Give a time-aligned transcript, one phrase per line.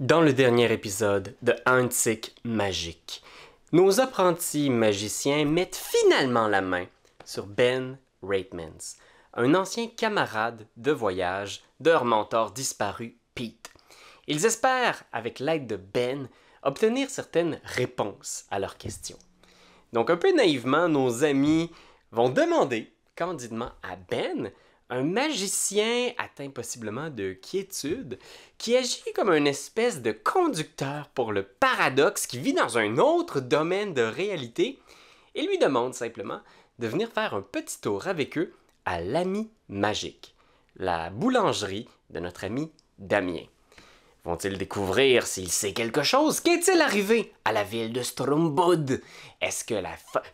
[0.00, 3.22] Dans le dernier épisode de Antique Magique,
[3.72, 6.86] nos apprentis magiciens mettent finalement la main
[7.26, 8.96] sur Ben Raitmans,
[9.34, 13.70] un ancien camarade de voyage de leur mentor disparu Pete.
[14.26, 16.30] Ils espèrent, avec l'aide de Ben,
[16.62, 19.18] obtenir certaines réponses à leurs questions.
[19.92, 21.70] Donc un peu naïvement, nos amis
[22.10, 24.50] vont demander candidement à Ben
[24.90, 28.18] un magicien atteint possiblement de quiétude
[28.58, 33.40] qui agit comme une espèce de conducteur pour le paradoxe qui vit dans un autre
[33.40, 34.80] domaine de réalité
[35.34, 36.40] et lui demande simplement
[36.80, 38.52] de venir faire un petit tour avec eux
[38.84, 40.34] à l'ami magique,
[40.76, 43.44] la boulangerie de notre ami Damien.
[44.24, 46.40] Vont-ils découvrir s'il sait quelque chose?
[46.40, 49.00] Qu'est-il arrivé à la ville de Strombod?
[49.40, 49.74] Est-ce que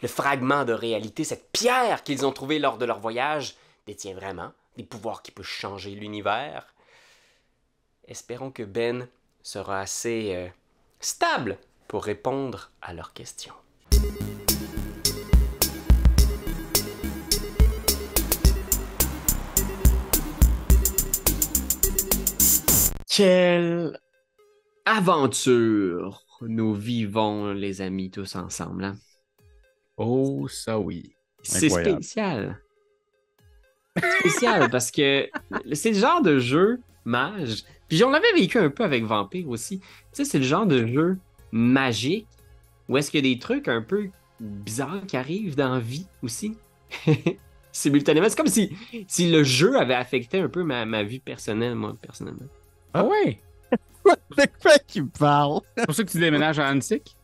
[0.02, 3.54] le fragment de réalité, cette pierre qu'ils ont trouvée lors de leur voyage,
[3.86, 6.74] détient vraiment des pouvoirs qui peuvent changer l'univers.
[8.09, 9.09] Espérons que Ben
[9.42, 10.48] sera assez euh,
[11.00, 11.56] stable
[11.88, 13.54] pour répondre à leurs questions.
[23.09, 23.98] Quelle
[24.84, 28.84] aventure nous vivons, les amis, tous ensemble.
[28.84, 28.98] Hein?
[29.96, 31.15] Oh, ça oui.
[31.43, 32.60] C'est spécial
[34.21, 35.29] spécial parce que
[35.73, 37.65] c'est le genre de jeu mage.
[37.89, 39.79] Puis on l'avait vécu un peu avec Vampire aussi.
[39.79, 41.19] Tu sais, c'est le genre de jeu
[41.52, 42.27] magique
[42.89, 46.07] où est-ce qu'il y a des trucs un peu bizarres qui arrivent dans la vie
[46.23, 46.57] aussi.
[47.73, 48.27] Simultanément.
[48.29, 52.47] C'est comme si, si le jeu avait affecté un peu ma, vie personnelle, moi, personnellement.
[52.95, 53.41] Ah ouais?
[54.05, 55.61] de quoi tu parles?
[55.77, 57.17] C'est pour ça que tu déménages à Antique?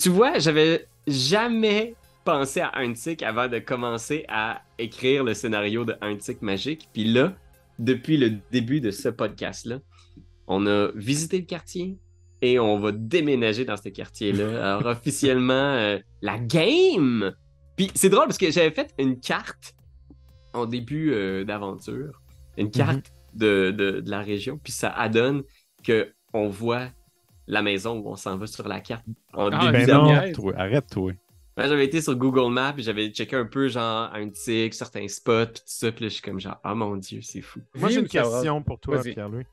[0.00, 1.94] Tu vois, j'avais jamais
[2.26, 6.88] pensé à un tic avant de commencer à écrire le scénario de un tic magique.
[6.92, 7.32] Puis là,
[7.78, 9.78] depuis le début de ce podcast-là,
[10.48, 11.96] on a visité le quartier
[12.42, 14.48] et on va déménager dans ce quartier-là.
[14.76, 17.32] Alors officiellement, euh, la game.
[17.76, 19.74] Puis c'est drôle parce que j'avais fait une carte
[20.52, 22.20] en début euh, d'aventure,
[22.58, 23.38] une carte mhm.
[23.38, 25.42] de, de, la région, puis ça adonne
[25.84, 26.88] que on voit
[27.46, 30.32] la maison où on s'en va sur la carte en ah, début ben
[31.58, 35.46] J'avais été sur Google Maps et j'avais checké un peu, genre, un tic, certains spots,
[35.46, 35.90] tout ça.
[35.90, 37.60] Puis là, je suis comme, genre, oh mon Dieu, c'est fou.
[37.74, 39.46] Moi, j'ai une question pour toi, Pierre-Louis.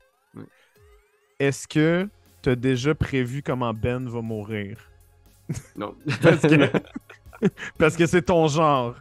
[1.38, 2.08] Est-ce que
[2.42, 4.78] tu as déjà prévu comment Ben va mourir?
[5.76, 5.94] Non.
[7.78, 8.96] Parce que c'est ton genre.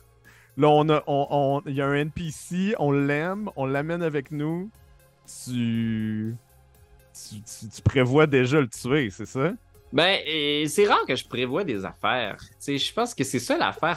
[0.58, 4.70] Là, on a, on, il y a un NPC, on l'aime, on l'amène avec nous.
[5.46, 6.36] Tu...
[7.14, 7.36] Tu,
[7.70, 9.54] tu prévois déjà le tuer, c'est ça?
[9.94, 10.18] Ben,
[10.68, 12.38] c'est rare que je prévois des affaires.
[12.66, 13.96] Je pense que c'est ça l'affaire.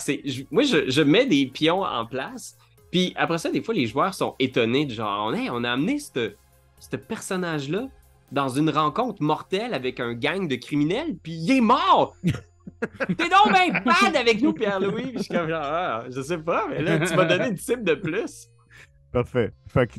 [0.51, 2.55] Moi, je, mets des pions en place.
[2.93, 5.99] Puis après ça, des fois, les joueurs sont étonnés de genre, hey, on a amené
[5.99, 7.89] ce personnage-là
[8.31, 12.15] dans une rencontre mortelle avec un gang de criminels, puis il est mort!
[13.17, 15.13] T'es donc bien bad avec nous, Pierre-Louis!
[15.15, 17.85] Je suis comme genre, ah, je sais pas, mais là, tu m'as donné une cible
[17.85, 18.49] de plus.
[19.13, 19.53] Parfait.
[19.69, 19.99] Fait que,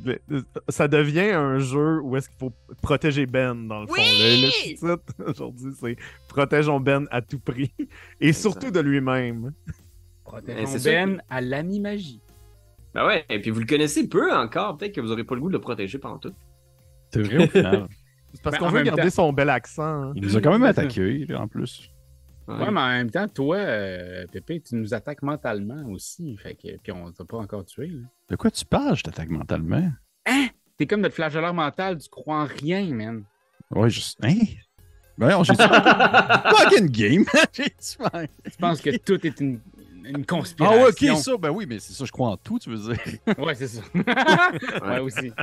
[0.70, 3.96] ça devient un jeu où est-ce qu'il faut protéger Ben, dans le fond.
[3.98, 5.98] Le, titre aujourd'hui, c'est
[6.28, 7.74] Protégeons Ben à tout prix.
[8.22, 9.54] Et surtout de lui-même.
[10.24, 12.22] Protégeons Ben à l'ami-magie.
[12.94, 14.78] Ben ouais, et puis vous le connaissez peu encore.
[14.78, 16.34] Peut-être que vous n'aurez pas le goût de le protéger pendant tout.
[17.12, 17.88] C'est vrai au final.
[18.34, 19.84] C'est parce ben, qu'on veut garder son bel accent.
[19.84, 20.14] Hein.
[20.16, 21.92] Il nous a quand même attaqué, en plus.
[22.48, 22.72] Ouais.
[22.72, 26.38] mais en même temps, toi, euh, Pépé, tu nous attaques mentalement aussi.
[26.38, 27.92] Fait que, puis on t'a pas encore tué.
[28.30, 29.92] De quoi tu parles, je t'attaque mentalement?
[30.26, 30.48] Hein?
[30.78, 33.24] T'es comme notre flagelleur mental, tu crois en rien, man.
[33.72, 34.18] Ouais, juste.
[34.24, 34.36] Hein?
[35.18, 37.26] Ben, j'ai Fucking game!
[37.52, 39.60] tu penses que tout est une,
[40.06, 40.80] une conspiration.
[40.80, 42.78] Ah ouais, ok, ça, ben oui, mais c'est ça, je crois en tout, tu veux
[42.78, 43.04] dire.
[43.40, 43.82] ouais, c'est ça.
[44.86, 45.34] ouais, aussi.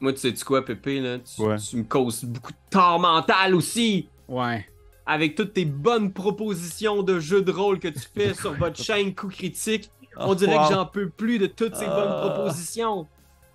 [0.00, 1.18] Moi, tu sais-tu quoi, Pépé, là?
[1.20, 4.08] Tu, tu me causes beaucoup de tort mental aussi!
[4.28, 4.66] Ouais
[5.06, 9.14] avec toutes tes bonnes propositions de jeux de rôle que tu fais sur votre chaîne
[9.14, 9.90] Coup Critique.
[10.16, 12.30] On dirait que j'en peux plus de toutes ces bonnes ah.
[12.30, 13.06] propositions.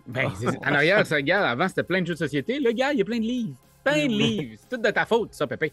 [0.07, 0.29] Ben,
[0.66, 2.59] en arrière, ça, gars, avant, c'était plein de jeux de société.
[2.59, 3.56] Le gars, il y a plein de livres.
[3.84, 4.57] Plein de livres.
[4.59, 5.71] C'est tout de ta faute, ça, Pépé.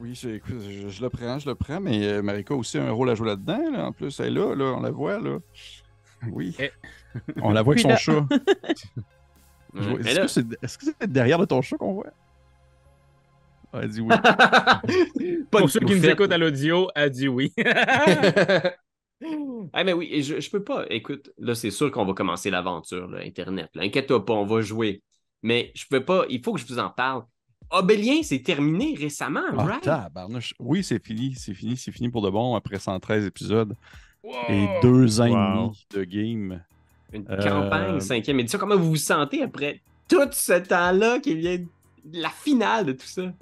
[0.00, 0.40] oui, je,
[0.88, 3.28] je, le prends, je le prends, mais euh, Marika a aussi un rôle à jouer
[3.28, 3.74] là-dedans.
[3.74, 5.38] En plus, elle est là, là, on la voit, là.
[6.30, 6.56] Oui.
[6.58, 6.70] Eh.
[7.42, 8.26] On la voit avec son chat.
[10.04, 12.12] Est-ce que c'est derrière de ton chat qu'on voit?
[13.80, 14.14] Elle dit oui.
[15.50, 17.52] Pour ceux qui nous écoutent à l'audio, elle dit oui.
[17.64, 18.74] ah,
[19.84, 20.84] mais oui, je, je peux pas.
[20.90, 23.70] Écoute, là, c'est sûr qu'on va commencer l'aventure, Internet.
[23.76, 25.02] Inquiète-toi pas, on va jouer.
[25.42, 27.24] Mais je peux pas, il faut que je vous en parle.
[27.70, 29.88] Obélien, c'est terminé récemment, ah, right?
[30.60, 33.74] Oui, c'est fini, c'est fini, c'est fini pour de bon après 113 épisodes
[34.48, 36.62] et deux ans et demi de game.
[37.12, 38.58] Une campagne, euh, cinquième édition.
[38.58, 41.58] Comment vous vous sentez après tout ce temps-là qui vient
[42.12, 43.32] la finale de tout ça?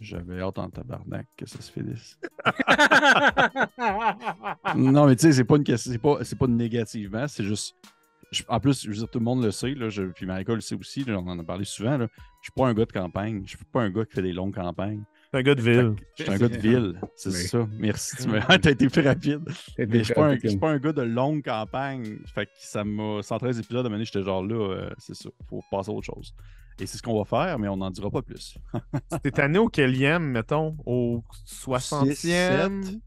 [0.00, 2.18] J'avais hâte en tabarnak que ça se finisse.
[4.76, 7.74] non, mais tu sais, c'est pas une question, c'est pas, pas négativement, c'est juste.
[8.48, 10.60] en plus, je veux dire, tout le monde le sait, là, je, puis Michael le
[10.60, 11.98] sait aussi, on en a parlé souvent.
[11.98, 14.22] Là, je suis pas un gars de campagne, je suis pas un gars qui fait
[14.22, 15.02] des longues campagnes.
[15.32, 15.94] Un gars de ville.
[16.16, 17.66] Je suis un gars de ville, c'est ça.
[17.78, 19.40] Merci, tu m'as été plus rapide.
[19.78, 22.18] Mais je suis pas, un, pas un gars de longue campagne.
[22.34, 23.22] Fait que ça m'a.
[23.22, 26.34] 113 épisodes, à moment j'étais genre là, euh, c'est ça, faut passer à autre chose.
[26.80, 28.56] Et c'est ce qu'on va faire, mais on n'en dira pas plus.
[29.10, 30.76] C'était tanné au quelième, mettons?
[30.86, 33.00] Au 60e?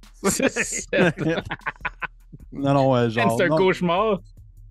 [2.52, 3.38] non, non, ouais, genre.
[3.38, 4.20] C'est un cauchemar.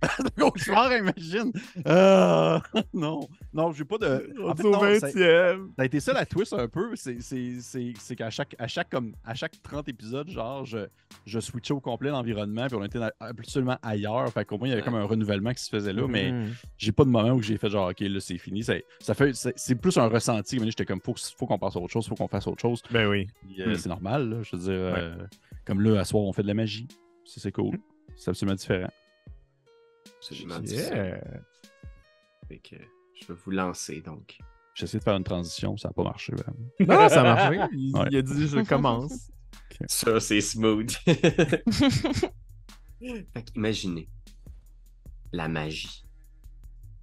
[0.38, 1.52] cauchemar, imagine.
[1.86, 2.58] Euh,
[2.94, 4.32] non, non, j'ai pas de.
[4.42, 6.94] En fait, non, ça, ça, a été ça la twist un peu.
[6.96, 10.86] C'est qu'à chaque, à chaque, comme, à chaque 30 épisodes, genre, je,
[11.26, 14.28] je switchais au complet l'environnement, puis on était absolument ailleurs.
[14.32, 16.48] Fait qu'au moins, il y avait comme un renouvellement qui se faisait là, mais mm-hmm.
[16.78, 18.62] j'ai pas de moment où j'ai fait genre, OK, là, c'est fini.
[18.62, 20.58] Ça, ça fait, c'est plus un ressenti.
[20.62, 22.82] J'étais comme, faut, faut qu'on passe à autre chose, faut qu'on fasse autre chose.
[22.90, 23.26] Ben oui.
[23.58, 23.74] Euh, mm.
[23.76, 24.94] C'est normal, là, je veux dire.
[24.96, 25.16] Euh,
[25.64, 26.88] comme là, à soir, on fait de la magie.
[27.24, 27.76] C'est cool.
[27.76, 27.80] Mm.
[28.16, 28.90] C'est absolument différent.
[30.30, 31.20] Yeah.
[32.48, 32.76] Fait que
[33.14, 34.38] je vais vous lancer donc.
[34.74, 36.68] J'ai de faire une transition, ça n'a pas marché vraiment.
[36.80, 37.60] Non, ça a marché.
[37.72, 39.30] Il, a dit je commence.
[39.86, 40.90] Ça, c'est smooth.
[43.00, 44.08] fait imaginez
[45.32, 46.04] la magie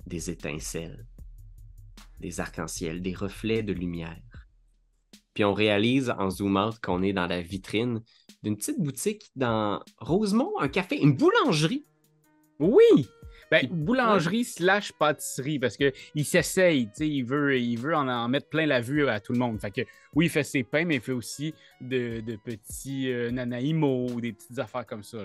[0.06, 1.08] des étincelles,
[2.20, 4.48] des arcs-en-ciel, des reflets de lumière.
[5.34, 8.02] Puis on réalise en zoom out qu'on est dans la vitrine
[8.44, 11.86] d'une petite boutique dans Rosemont, un café, une boulangerie
[12.60, 13.08] oui!
[13.50, 18.82] Ben, boulangerie slash pâtisserie, parce qu'il s'essaye, il veut, il veut en, mettre plein la
[18.82, 19.60] vue à tout le monde.
[19.62, 19.82] Fait que
[20.14, 24.34] oui, il fait ses pains, mais il fait aussi de, petits euh, nanaïmos ou des
[24.34, 25.20] petites affaires comme ça.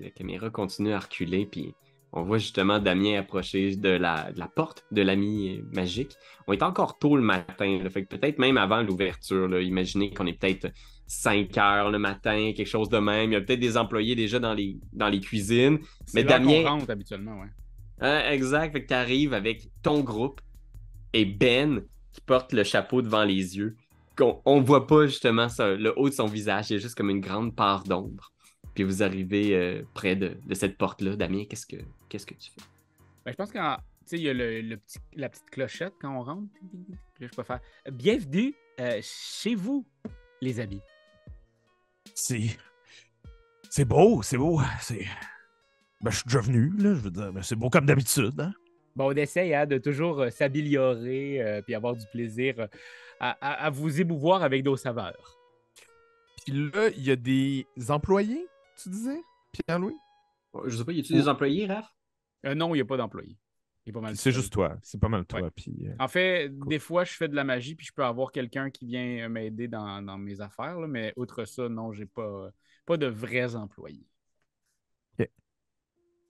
[0.00, 1.74] La caméra continue à reculer, puis
[2.16, 6.12] on voit justement Damien approcher de la, porte de l'ami magique.
[6.46, 9.60] On est encore tôt le matin, fait que peut-être même avant l'ouverture.
[9.60, 10.68] Imaginez qu'on est peut-être
[11.08, 13.30] 5 heures le matin, quelque chose de même.
[13.30, 15.80] Il y a peut-être des employés déjà dans les, dans les cuisines.
[16.14, 16.62] Mais Damien.
[16.68, 17.48] rentre habituellement, ouais.
[18.00, 18.72] Hein, exact.
[18.72, 20.40] Fait que tu arrives avec ton groupe
[21.12, 21.82] et Ben
[22.12, 23.76] qui porte le chapeau devant les yeux.
[24.44, 26.70] On, ne voit pas justement le haut de son visage.
[26.70, 28.33] Il y a juste comme une grande part d'ombre.
[28.74, 31.16] Puis vous arrivez euh, près de, cette porte-là.
[31.16, 31.76] Damien, qu'est-ce que
[32.08, 32.62] qu'est-ce que tu fais?
[33.24, 36.48] Ben, je pense qu'il y a le, petit, la petite clochette quand on rentre.
[37.20, 37.60] Je peux faire
[37.90, 39.86] Bienvenue euh, chez vous,
[40.40, 40.80] les amis
[42.14, 42.56] c'est.
[43.70, 44.60] C'est beau, c'est beau.
[44.80, 45.06] C'est.
[46.00, 46.94] Ben, je suis déjà venu, là.
[46.94, 48.38] Je veux dire, ben, c'est beau comme d'habitude.
[48.38, 48.52] Hein?
[48.94, 52.66] Bon, on essaye hein, de toujours euh, s'améliorer euh, puis avoir du plaisir euh,
[53.20, 55.36] à, vous émouvoir avec nos saveurs.
[56.44, 59.20] Puis là, il y a des employés, tu disais,
[59.52, 59.96] Pierre-Louis?
[60.66, 61.90] Je sais pas, y a-tu des employés, Raph?
[62.54, 63.38] non, il n'y a pas d'employés.
[64.14, 64.78] C'est juste toi.
[64.82, 65.50] C'est pas mal toi.
[65.54, 68.32] Puis, euh, En fait, des fois, je fais de la magie, puis je peux avoir
[68.32, 70.78] quelqu'un qui vient m'aider dans, mes affaires.
[70.78, 72.50] mais outre ça, non, j'ai pas,
[72.86, 74.06] pas de vrais employés.
[75.18, 75.28] OK.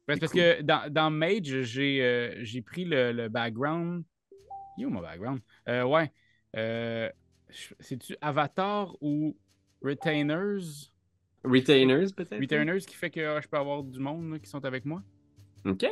[0.06, 4.04] parce que dans, dans Mage, j'ai euh, pris le, background.
[4.76, 5.40] Yo, mon background?
[5.68, 6.12] Euh, ouais.
[7.78, 9.36] C'est-tu Avatar ou
[9.80, 10.90] Retainers?
[11.44, 12.40] Retainers, peut-être?
[12.40, 15.02] Retainers qui fait que je peux avoir du monde qui sont avec moi.
[15.64, 15.84] OK.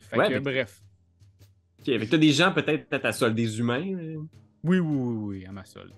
[0.00, 0.82] Fait que, bref.
[1.80, 3.84] Ok, avec t'as des gens peut-être à ta solde, des humains.
[4.62, 5.92] Oui, oui, oui, oui, à ma solde.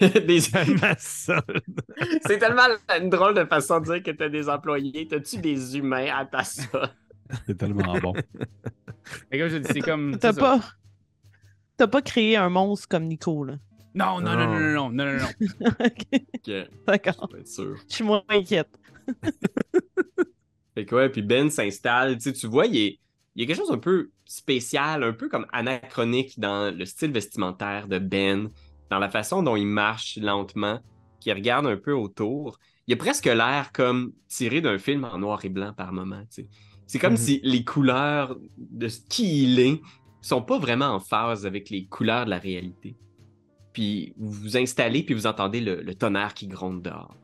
[0.00, 1.80] des à ma solde.
[2.26, 2.62] c'est tellement
[2.98, 5.06] une drôle de façon de dire que t'as des employés.
[5.06, 6.90] T'as-tu des humains à ta solde?
[7.46, 8.12] c'est tellement bon.
[8.12, 10.18] Comme je dis, c'est comme.
[10.18, 10.60] T'as pas.
[11.76, 13.54] T'as pas créé un monstre comme Nico, là.
[13.98, 15.68] Non, non, non, non, non, non, non, non.
[15.84, 16.68] ok.
[16.86, 17.28] D'accord.
[17.34, 18.70] Je suis moins inquiète.
[20.74, 22.16] fait que ouais, puis Ben s'installe.
[22.18, 22.96] Tu, vois, il,
[23.34, 27.88] y a quelque chose un peu spécial, un peu comme anachronique dans le style vestimentaire
[27.88, 28.50] de Ben,
[28.88, 30.78] dans la façon dont il marche lentement,
[31.18, 32.60] qu'il regarde un peu autour.
[32.86, 36.22] Il a presque l'air comme tiré d'un film en noir et blanc par moment.
[36.86, 37.18] C'est comme mhm.
[37.18, 39.80] si les couleurs de ce qu'il est
[40.20, 42.96] sont pas vraiment en phase avec les couleurs de la réalité.
[43.78, 47.14] Puis vous vous installez, puis vous entendez le, tonnerre qui gronde dehors.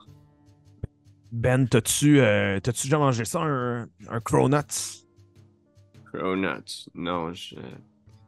[1.32, 5.04] Ben, t'as-tu euh, déjà mangé ça, un, un Cronuts?
[6.12, 6.88] Cronuts.
[6.94, 7.56] Non, je...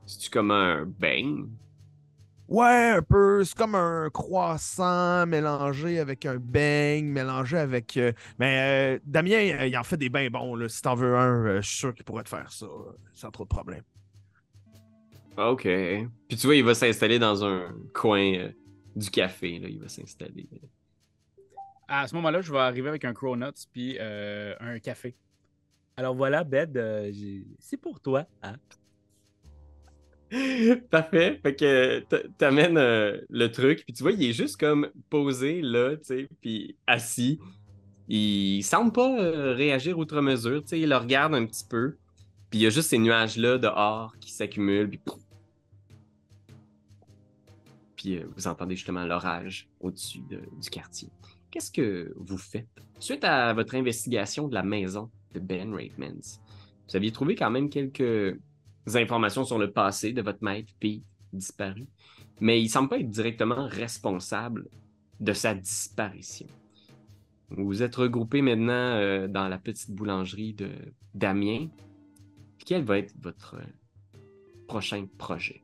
[0.07, 1.47] c'est-tu comme un bang?
[2.49, 3.45] Ouais, un peu.
[3.45, 7.97] C'est comme un croissant mélangé avec un bang, mélangé avec.
[7.97, 10.57] Euh, mais euh, Damien, il en fait des bains bons.
[10.57, 10.69] Là.
[10.69, 12.67] Si t'en veux un, euh, je suis sûr qu'il pourrait te faire ça
[13.13, 13.85] sans trop de problème.
[15.37, 15.63] OK.
[15.63, 18.51] Puis tu vois, il va s'installer dans un coin
[18.95, 19.59] du café.
[19.59, 19.69] Là.
[19.69, 20.49] Il va s'installer.
[21.89, 25.15] À ce moment-là, je vais arriver avec un Cronuts puis un café.
[25.99, 27.11] Alors voilà, Bed, euh,
[27.59, 28.27] c'est pour toi.
[28.43, 28.57] Hein?
[30.91, 31.41] Parfait.
[31.43, 32.01] Fait que
[32.37, 36.29] t'amènes euh, le truc, puis tu vois, il est juste comme posé là, tu sais,
[36.43, 37.39] puis assis.
[38.09, 41.97] Il semble pas euh, réagir outre mesure, tu sais, il le regarde un petit peu.
[42.51, 45.01] Puis il y a juste ces nuages-là dehors qui s'accumulent, puis...
[48.07, 51.09] Euh, vous entendez justement l'orage au-dessus du quartier.
[51.51, 52.69] Qu'est-ce que vous faites?
[52.99, 56.41] Suite à votre investigation de la maison de Ben Raitmans,
[56.89, 58.39] vous aviez trouvé quand même quelques
[58.95, 61.87] informations sur le passé de votre maître Pete disparu,
[62.41, 64.69] mais il semble pas être directement responsable
[65.21, 66.47] de sa disparition.
[67.51, 70.71] Vous vous êtes regroupés maintenant euh, dans la petite boulangerie de
[71.15, 71.69] Damien.
[72.59, 73.57] Quel va être votre
[74.67, 75.63] prochain projet?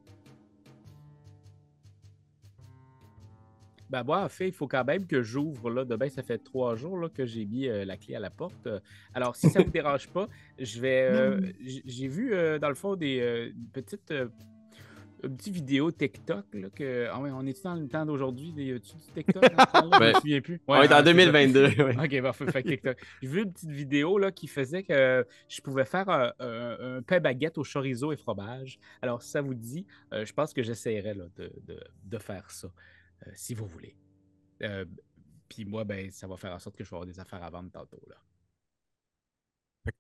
[3.92, 5.84] Ben moi, en fait, il faut quand même que j'ouvre là.
[5.84, 8.66] Demain, ça fait trois jours là, que j'ai mis euh, la clé à la porte.
[9.12, 11.08] Alors, si ça ne vous dérange pas, je vais.
[11.10, 14.14] Euh, j'ai vu euh, dans le fond des petites
[15.22, 16.46] une petite vidéo TikTok.
[16.54, 17.06] Là, que...
[17.12, 18.52] Ah ouais, on est dans le temps d'aujourd'hui?
[18.52, 19.42] des tu du TikTok?
[19.42, 20.60] Là, Je me souviens plus.
[20.66, 21.68] on est en 2022.
[22.02, 22.50] Ok, parfait.
[22.50, 22.96] Fait TikTok.
[23.20, 27.56] J'ai vu une petite vidéo là, qui faisait que je pouvais faire un, pain baguette
[27.58, 28.80] au chorizo et fromage.
[29.00, 32.68] Alors, si ça vous dit, je pense que j'essaierai de, de, de, faire ça.
[33.26, 33.96] Euh, si vous voulez.
[34.62, 34.84] Euh,
[35.48, 37.50] puis moi, ben, ça va faire en sorte que je vais avoir des affaires à
[37.50, 38.02] vendre tantôt.
[38.08, 38.16] Là.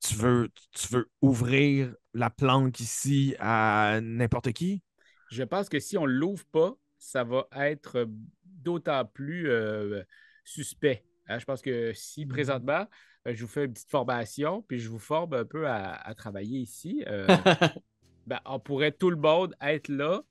[0.00, 4.82] tu veux, tu veux ouvrir la planque ici à n'importe qui?
[5.30, 8.08] Je pense que si on ne l'ouvre pas, ça va être
[8.44, 10.02] d'autant plus euh,
[10.44, 11.04] suspect.
[11.26, 11.38] Hein.
[11.38, 12.86] Je pense que si mmh présentement,
[13.26, 17.04] je vous fais une petite formation, puis je vous forme un peu à, travailler ici,
[18.26, 20.22] ben, on pourrait tout le monde être là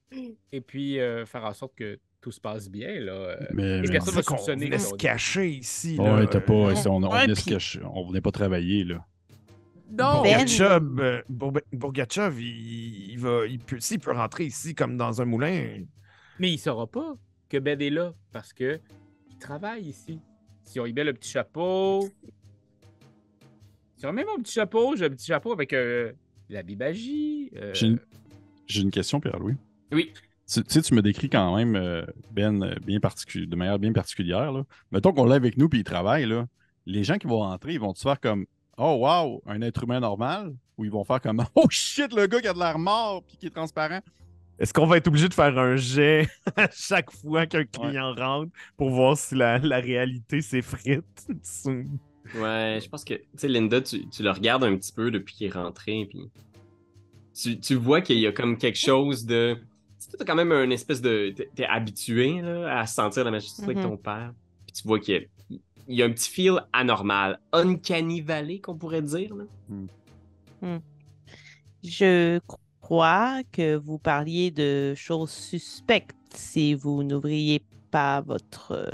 [0.51, 2.99] et puis faire en sorte que tout se passe bien.
[2.99, 3.11] Là.
[3.11, 4.69] Euh, mais, mais personne va soupçonner.
[4.73, 5.97] On se cacher ici.
[5.97, 6.15] Là.
[6.15, 8.83] Ouais, t'as pas, on, on, venait cacher, on venait pas travailler.
[8.83, 9.05] Là.
[9.91, 10.21] Non!
[10.21, 11.23] Bourgachev,
[11.73, 15.83] Bourgachev il, il, va, il peut, s'il peut rentrer ici comme dans un moulin.
[16.39, 17.15] Mais il saura pas
[17.49, 18.79] que Ben est là parce que
[19.29, 20.19] il travaille ici.
[20.63, 22.07] Si on y met le petit chapeau.
[23.97, 26.13] Si on met mon petit chapeau, j'ai un petit chapeau avec euh,
[26.49, 27.51] la bibagie.
[27.57, 27.73] Euh...
[27.73, 27.99] J'ai une...
[28.73, 28.91] une...
[28.91, 29.55] question, Pierre-Louis.
[29.91, 30.13] Oui.
[30.51, 34.51] Tu sais, tu me décris quand même, euh, Ben, euh, bien de manière bien particulière.
[34.51, 34.63] Là.
[34.91, 36.25] Mettons qu'on l'a avec nous puis il travaille.
[36.25, 36.45] Là.
[36.85, 38.45] Les gens qui vont rentrer, ils vont te faire comme
[38.77, 42.41] Oh, wow, un être humain normal Ou ils vont faire comme Oh shit, le gars
[42.41, 44.01] qui a de l'air mort puis qui est transparent.
[44.59, 46.27] Est-ce qu'on va être obligé de faire un jet
[46.57, 51.27] à chaque fois qu'un client rentre pour voir si la, réalité s'effrite?
[52.35, 55.33] ouais, je pense que, tu sais, Linda, tu, tu, le regardes un petit peu depuis
[55.33, 56.29] qu'il est rentré, puis
[57.33, 59.57] tu, tu vois qu'il y a comme quelque chose de
[60.17, 61.33] tu as quand même une espèce de.
[61.55, 63.97] T'es habitué là, à sentir la magie avec ton mhm.
[63.97, 64.33] père.
[64.65, 65.27] Puis tu vois qu'il
[65.87, 66.05] y, a...
[66.05, 67.39] un petit feel anormal.
[67.51, 69.35] Uncanny Valley, qu'on pourrait dire.
[69.35, 69.43] Là.
[69.69, 69.87] Hmm.
[70.61, 70.79] Hmm.
[71.83, 72.39] Je
[72.81, 78.89] crois que vous parliez de choses suspectes si vous n'ouvriez pas votre euh,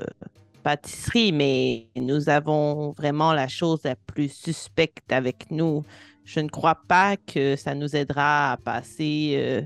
[0.64, 5.84] pâtisserie, mais nous avons vraiment la chose la plus suspecte avec nous.
[6.26, 9.36] Je ne crois pas que ça nous aidera à passer.
[9.38, 9.62] Euh,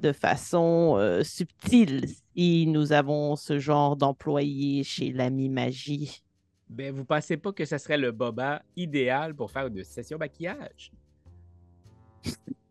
[0.00, 6.22] de façon euh, subtile si nous avons ce genre d'employé chez l'ami magie.
[6.68, 10.92] Ben, vous pensez pas que ce serait le boba idéal pour faire une session maquillage?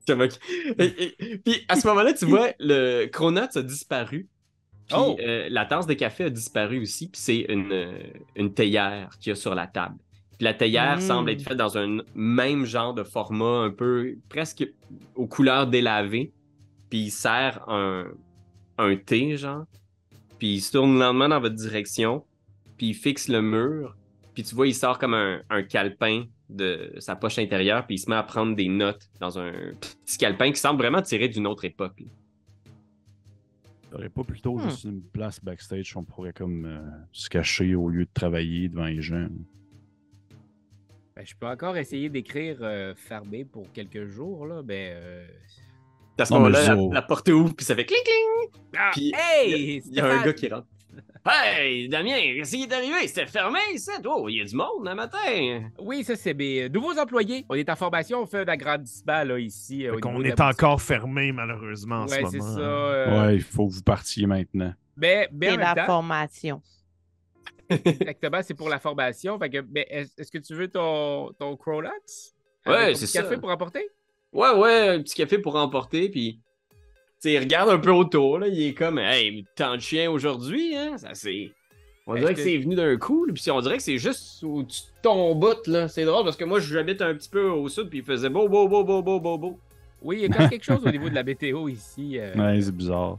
[0.06, 4.28] Puis à ce moment-là, tu vois, le Cronut a disparu.
[4.88, 5.18] Puis oh!
[5.20, 7.10] euh, la tasse de café a disparu aussi.
[7.10, 7.92] Puis c'est une, euh,
[8.36, 9.98] une théière qu'il y a sur la table.
[10.38, 11.02] Puis la théière mmh.
[11.02, 14.66] semble être faite dans un même genre de format, un peu presque
[15.16, 16.32] aux couleurs délavées
[16.90, 18.08] puis il sert un,
[18.78, 19.66] un thé, genre,
[20.38, 22.26] puis il se tourne lentement dans votre direction,
[22.78, 23.96] puis il fixe le mur,
[24.34, 28.00] puis tu vois, il sort comme un, un calepin de sa poche intérieure, puis il
[28.00, 31.46] se met à prendre des notes dans un petit calepin qui semble vraiment tiré d'une
[31.46, 32.04] autre époque.
[33.92, 34.70] T'aurais pas plutôt hmm.
[34.70, 36.80] juste une place backstage où on pourrait comme euh,
[37.12, 39.28] se cacher au lieu de travailler devant les gens?
[41.16, 42.94] Ben, je peux encore essayer d'écrire euh,
[43.52, 44.62] pour quelques jours, là.
[44.62, 45.28] Ben, euh,
[46.20, 48.62] à ce moment-là, la, porte ouvre, puis ça fait cling cling.
[48.78, 49.82] Ah, puis hey!
[49.86, 50.68] Il y, a un gars qui rentre.
[51.26, 53.08] Hey, Damien, qu'est-ce qui est arrivé?
[53.08, 53.94] C'était fermé, ça?
[54.06, 55.70] Oh, il y a du monde le matin.
[55.78, 57.46] Oui, ça, c'est mes nouveaux employés.
[57.50, 59.86] On est en formation, on fait un agrandissement là, ici.
[59.86, 62.56] Euh, on est encore fermé, malheureusement, en ouais, ce moment.
[62.56, 63.28] Ça, euh...
[63.28, 64.74] Ouais, il faut que vous partiez maintenant.
[64.96, 66.62] Mais, mais la formation.
[67.70, 69.38] Exactement, c'est pour la formation.
[69.38, 71.90] Fait que, est-ce que tu veux ton, ton Crowlux?
[72.66, 73.22] Ouais, c'est ça.
[73.22, 73.88] café pour apporter?
[74.34, 76.40] Ouais, ouais, un petit café pour emporter, puis.
[77.22, 80.76] Tu il regarde un peu autour, là, il est comme, hey, tant de chiens aujourd'hui,
[80.76, 80.98] hein?
[80.98, 81.52] Ça, c'est.
[82.08, 84.66] On dirait que, c'est venu d'un coup, puis on dirait que c'est juste de
[85.04, 85.88] ton bout, là.
[85.88, 88.48] C'est drôle parce que moi, j'habite un petit peu au sud, puis il faisait beau,
[88.48, 89.60] beau, beau, beau, beau, beau, beau.
[90.02, 92.18] Oui, il y a quand même quelque chose au niveau de la météo ici.
[92.18, 92.34] Euh.
[92.38, 93.18] Ouais, c'est bizarre.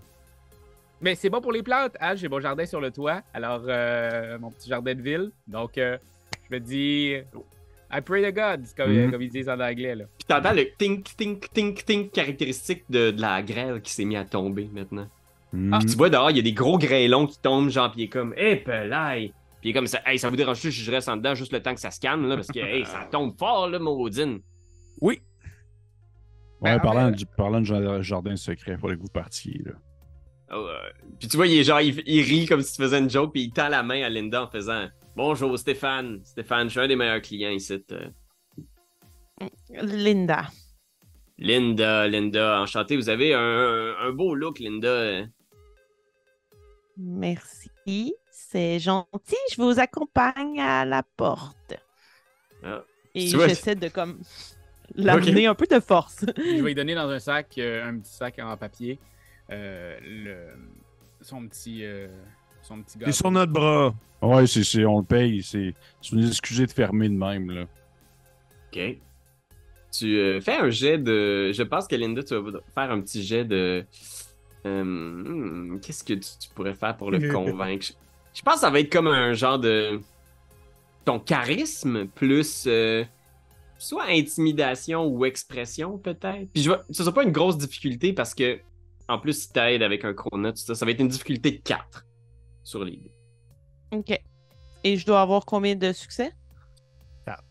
[1.01, 1.97] Mais c'est bon pour les plantes.
[2.01, 2.15] Hein?
[2.15, 3.23] J'ai mon jardin sur le toit.
[3.33, 5.31] Alors, euh, mon petit jardin de ville.
[5.47, 5.97] Donc, euh,
[6.49, 7.15] je me dis,
[7.93, 9.11] I pray to God, comme, mm-hmm.
[9.11, 9.95] comme ils disent en anglais.
[9.95, 10.05] Là.
[10.19, 14.17] Puis t'entends le tink, tink, tink, tink caractéristique de, de la grêle qui s'est mis
[14.17, 15.09] à tomber maintenant.
[15.53, 15.75] Mm.
[15.75, 18.09] Ah, tu vois dehors, il y a des gros grêlons qui tombent, genre, il est
[18.09, 19.33] comme, hé, hey, Puis
[19.65, 21.61] il est comme ça, hey, ça vous dérange si je reste en dedans juste le
[21.61, 24.41] temps que ça se calme, là, parce que, hey, ça tombe fort, là, Maudine.
[25.01, 25.21] Oui.
[26.61, 29.73] Ouais, ben, parlant, du, parlant de jardin secret, faudrait que vous partiez, là.
[30.53, 30.69] Oh,
[31.19, 33.43] puis tu vois, il est genre, il, rit comme si tu faisais une joke, puis
[33.43, 34.89] il tend la main à Linda en faisant
[35.23, 36.23] Bonjour Stéphane.
[36.25, 37.85] Stéphane, je suis un des meilleurs clients ici.
[39.69, 40.49] Linda.
[41.37, 42.97] Linda, Linda, enchanté.
[42.97, 45.27] Vous avez un, beau look, Linda.
[46.97, 48.15] Merci.
[48.31, 49.37] C'est gentil.
[49.53, 51.75] Je vous accompagne à la porte.
[52.63, 52.83] Ah.
[53.15, 54.23] Et j'essaie de comme
[54.95, 56.25] l'amener un peu de force.
[56.35, 58.99] Je vais lui donner dans un sac, euh, un petit sac en papier,
[59.51, 60.55] euh, le,
[61.21, 61.85] son petit.
[61.85, 62.09] Euh,
[62.71, 63.95] son petit C'est sur notre bras.
[64.23, 65.43] Ouais, c'est, on le paye.
[65.43, 65.75] C'est,
[66.13, 67.51] une excusez de fermer de même.
[67.51, 67.63] Là.
[68.73, 68.97] Ok.
[69.93, 71.53] Tu euh, fais un jet de.
[71.53, 73.85] Je pense que Linda, tu vas faire un petit jet de.
[74.65, 77.87] Hmm, qu'est-ce que tu, pourrais faire pour le convaincre?
[78.35, 80.01] Je, pense que ça va être comme un genre de.
[81.05, 82.69] Ton charisme plus.
[83.79, 86.49] soit intimidation ou expression, peut-être.
[86.53, 88.61] Puis je vois, ce sera pas une grosse difficulté parce que
[89.09, 92.05] en plus, si t'aides avec un chrono, ça, ça va être une difficulté de 4
[92.63, 93.13] sur l'idée.
[93.93, 94.19] Ok.
[94.85, 96.33] Et je dois avoir combien de succès?
[97.27, 97.43] 4.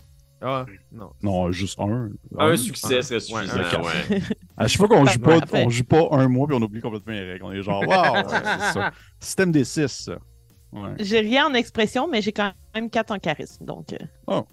[0.42, 1.12] Ah, non.
[1.22, 2.12] Non, juste un.
[2.38, 3.82] Un, succès serait suffisant.
[3.82, 4.22] Ouais,
[4.58, 7.14] À chaque fois qu'on joue pas, on joue pas un mois puis on oublie complètement
[7.14, 7.44] les règles.
[7.44, 8.92] On est genre, waouh, c'est ça.
[9.20, 10.18] Système des 6, ça.
[11.00, 13.66] J'ai rien en expression, mais j'ai quand même 4 en charisme.
[13.66, 13.94] Donc.
[13.94, 13.98] Euh.
[14.28, 14.46] Oh.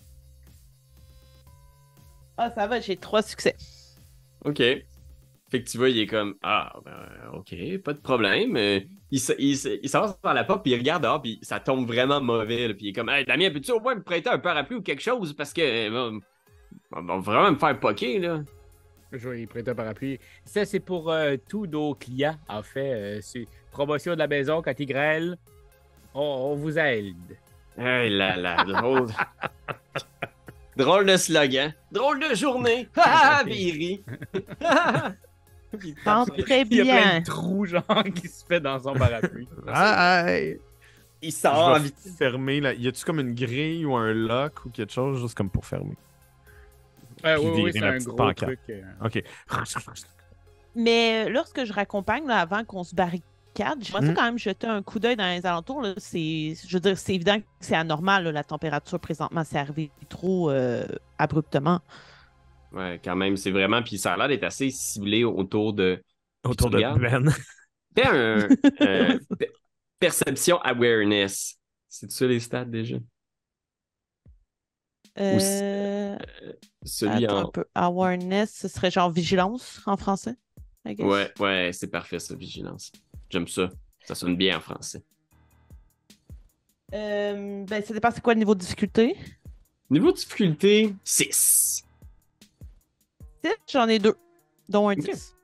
[2.36, 3.56] Ah, ça va, j'ai 3 succès.
[4.44, 4.58] Ok.
[4.58, 6.96] Fait que tu vois, il est comme Ah, ben,
[7.34, 8.56] ok, pas de problème.
[9.10, 9.20] Il,
[9.88, 12.74] s'avance par la porte, puis il regarde dehors, puis ça tombe vraiment mauvais.
[12.74, 15.02] puis il est comme Hey, Damien, peux-tu au moins me prêter un parapluie ou quelque
[15.02, 15.32] chose?
[15.32, 16.18] Parce que euh,
[16.92, 18.42] on va vraiment me faire poquer, là.
[19.12, 20.18] Je vais prêter un parapluie.
[20.44, 22.92] Ça, c'est pour euh, tous nos clients, en fait.
[22.92, 25.38] Euh, c'est promotion de la maison quand il grêle.
[26.12, 27.14] On, vous aide.
[27.78, 29.08] Hey là là, drôle.
[30.76, 31.74] drôle de slogan.
[31.92, 32.88] Drôle de journée.
[32.96, 33.42] Ha
[34.60, 35.12] ha,
[35.76, 36.84] très bien.
[36.84, 37.84] Il y a plein de trous, genre,
[38.14, 39.48] qui se fait dans son parapluie.
[39.68, 40.26] ah,
[41.22, 41.96] Il sort vite.
[42.18, 42.74] Fermer, là.
[42.74, 45.96] Y a-tu comme une grille ou un lock ou quelque chose, juste comme pour fermer?
[47.24, 48.58] Euh, oui, oui, c'est un gros truc.
[48.68, 48.82] Euh.
[49.04, 49.22] OK.
[50.74, 54.14] Mais lorsque je raccompagne, là, avant qu'on se barricade, j'aimerais hmm?
[54.14, 55.82] quand même jeter un coup d'œil dans les alentours.
[55.82, 59.42] Je veux dire, c'est évident que c'est anormal, la température présentement.
[59.44, 60.84] C'est arrivé trop euh,
[61.18, 61.80] abruptement.
[62.72, 63.82] Ouais, quand même, c'est vraiment.
[63.82, 66.02] Puis ça a l'air d'être assez ciblé autour de.
[66.44, 67.30] Autour de Ben.
[67.96, 68.48] Fais un.
[68.82, 69.18] Euh,
[69.98, 71.56] perception awareness.
[71.88, 72.96] C'est ça les stats déjà?
[75.18, 75.38] Euh...
[75.40, 76.18] euh
[76.84, 77.46] celui en.
[77.46, 77.64] Un peu.
[77.74, 80.36] Awareness, ce serait genre vigilance en français?
[80.84, 82.92] Ouais, ouais, c'est parfait ça, vigilance.
[83.28, 83.70] J'aime ça.
[84.04, 85.02] Ça sonne bien en français.
[86.94, 89.16] Euh, ben, ça dépend c'est quoi le niveau de difficulté?
[89.90, 91.85] Niveau de difficulté, 6
[93.70, 94.14] j'en ai deux,
[94.68, 95.36] dont un 10.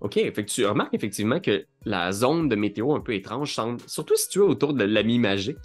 [0.00, 3.80] OK, fait que tu remarques effectivement que la zone de météo un peu étrange semble,
[3.86, 5.56] surtout située autour de l'ami magique.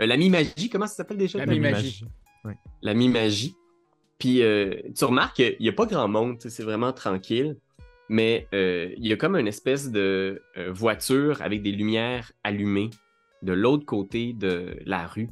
[0.00, 1.38] Euh, l'ami magie, comment ça s'appelle déjà?
[1.38, 2.04] L'ami magie.
[2.82, 3.54] L'ami magie.
[4.18, 7.56] Puis euh, tu remarques qu'il n'y a pas grand monde, c'est vraiment tranquille,
[8.08, 12.90] mais euh, il y a comme une espèce de voiture avec des lumières allumées
[13.42, 15.30] de l'autre côté de la rue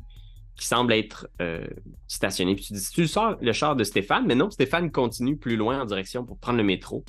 [0.57, 1.67] qui semble être euh,
[2.09, 2.55] stationné.
[2.55, 5.83] Puis tu dis, tu sors le char de Stéphane, mais non, Stéphane continue plus loin
[5.83, 7.05] en direction pour prendre le métro.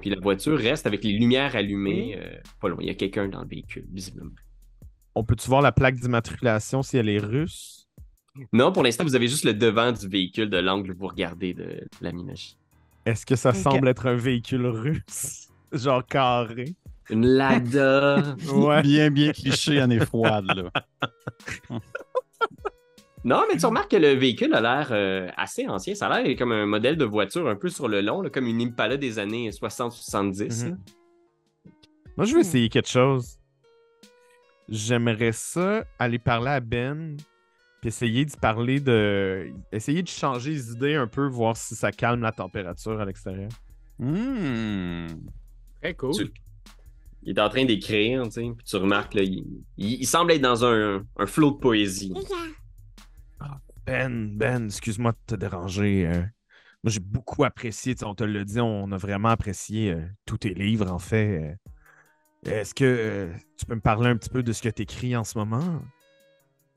[0.00, 2.16] Puis la voiture reste avec les lumières allumées.
[2.18, 4.30] Euh, pas loin, il y a quelqu'un dans le véhicule, visiblement.
[5.14, 7.88] On peut-tu voir la plaque d'immatriculation si elle est russe?
[8.52, 11.54] Non, pour l'instant, vous avez juste le devant du véhicule de l'angle où vous regardez
[11.54, 12.56] de, la minagie.
[13.04, 15.48] Est-ce que ça semble être un véhicule russe?
[15.72, 16.76] Genre carré?
[17.10, 18.36] Une Lada.
[18.52, 18.82] ouais.
[18.82, 20.70] Bien, bien cliché en froide, là.
[23.24, 25.94] Non, mais tu remarques que le véhicule a l'air euh, assez ancien.
[25.94, 28.60] Ça a l'air comme un modèle de voiture un peu sur le long, comme une
[28.60, 30.66] Impala des années 60-70.
[30.66, 30.78] Mhm.
[32.16, 33.38] Moi, je veux essayer quelque chose.
[34.68, 37.16] J'aimerais ça aller parler à Ben,
[37.80, 39.50] puis essayer de parler de.
[39.72, 43.50] Essayer de changer les idées un peu, voir si ça calme la température à l'extérieur.
[43.98, 45.06] Hmm.
[45.80, 46.30] Très cool.
[47.28, 49.20] Il est en train d'écrire, tu sais, puis tu remarques, là,
[49.76, 52.14] il, semble être dans un, un flot de poésie.
[53.84, 56.06] Ben, Ben, excuse-moi de te déranger.
[56.06, 56.22] Euh.
[56.82, 60.54] moi, j'ai beaucoup apprécié, on te l'a dit, on a vraiment apprécié euh, tous tes
[60.54, 61.58] livres, en fait.
[62.46, 65.24] Est-ce que tu peux me parler un petit peu de ce que tu écris en
[65.24, 65.82] ce moment?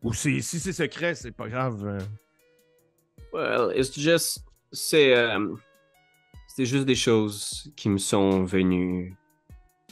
[0.03, 2.05] Ou si c'est secret, c'est pas grave.
[3.31, 4.43] Well, it's just.
[4.73, 5.15] C'est.
[6.49, 9.15] c'est juste des choses qui me sont venues.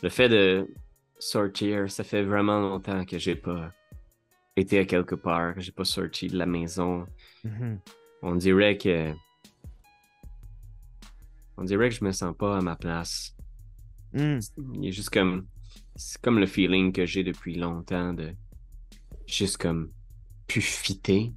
[0.02, 0.68] Le fait de
[1.20, 3.72] sortir, ça fait vraiment longtemps que j'ai pas
[4.56, 7.06] été à quelque part, que j'ai pas sorti de la maison.
[7.46, 7.78] Mm-hmm.
[8.22, 9.14] On dirait que.
[11.58, 13.36] On dirait que je me sens pas à ma place.
[14.14, 14.40] Mm.
[14.76, 15.48] Il est juste comme.
[15.96, 18.34] C'est comme le feeling que j'ai depuis longtemps de.
[19.28, 19.92] Juste comme.
[20.48, 21.34] Pu fitter.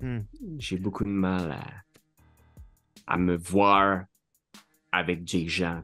[0.00, 0.20] Mm.
[0.58, 1.64] J'ai beaucoup de mal à.
[3.06, 4.04] à me voir
[4.90, 5.82] avec des gens.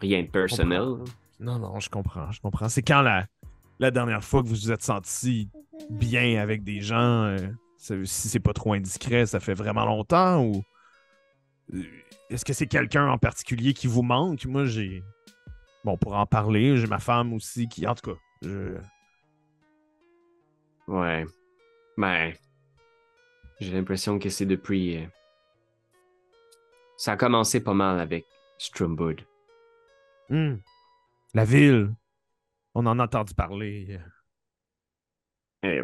[0.00, 0.96] Rien de personnel.
[1.40, 2.68] Non, non, je comprends, je comprends.
[2.68, 3.26] C'est quand la,
[3.78, 5.48] la dernière fois que vous vous êtes senti
[5.90, 7.38] bien avec des gens, euh,
[7.76, 10.62] si c'est pas trop indiscret, ça fait vraiment longtemps ou
[11.74, 11.82] euh,
[12.30, 14.44] est-ce que c'est quelqu'un en particulier qui vous manque?
[14.46, 15.02] Moi, j'ai.
[15.84, 17.86] Bon, pour en parler, j'ai ma femme aussi qui.
[17.86, 18.76] En tout cas, je.
[20.86, 21.24] Ouais.
[21.96, 22.32] Ben.
[23.60, 24.98] J'ai l'impression que c'est depuis.
[24.98, 25.06] Euh,
[26.96, 28.26] ça a commencé pas mal avec
[28.58, 29.22] Strumwood.
[30.28, 30.56] Hmm.
[31.34, 31.94] La ville.
[32.74, 33.98] On en a entendu parler.
[35.62, 35.80] Eh,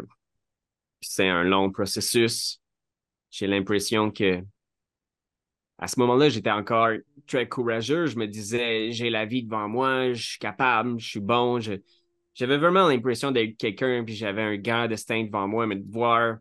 [1.01, 2.61] c'est un long processus.
[3.29, 4.41] J'ai l'impression que
[5.77, 6.89] à ce moment-là, j'étais encore
[7.27, 8.05] très courageux.
[8.05, 11.59] Je me disais, j'ai la vie devant moi, je suis capable, je suis bon.
[12.33, 16.37] J'avais vraiment l'impression d'être quelqu'un, puis j'avais un grand destin devant moi, mais de voir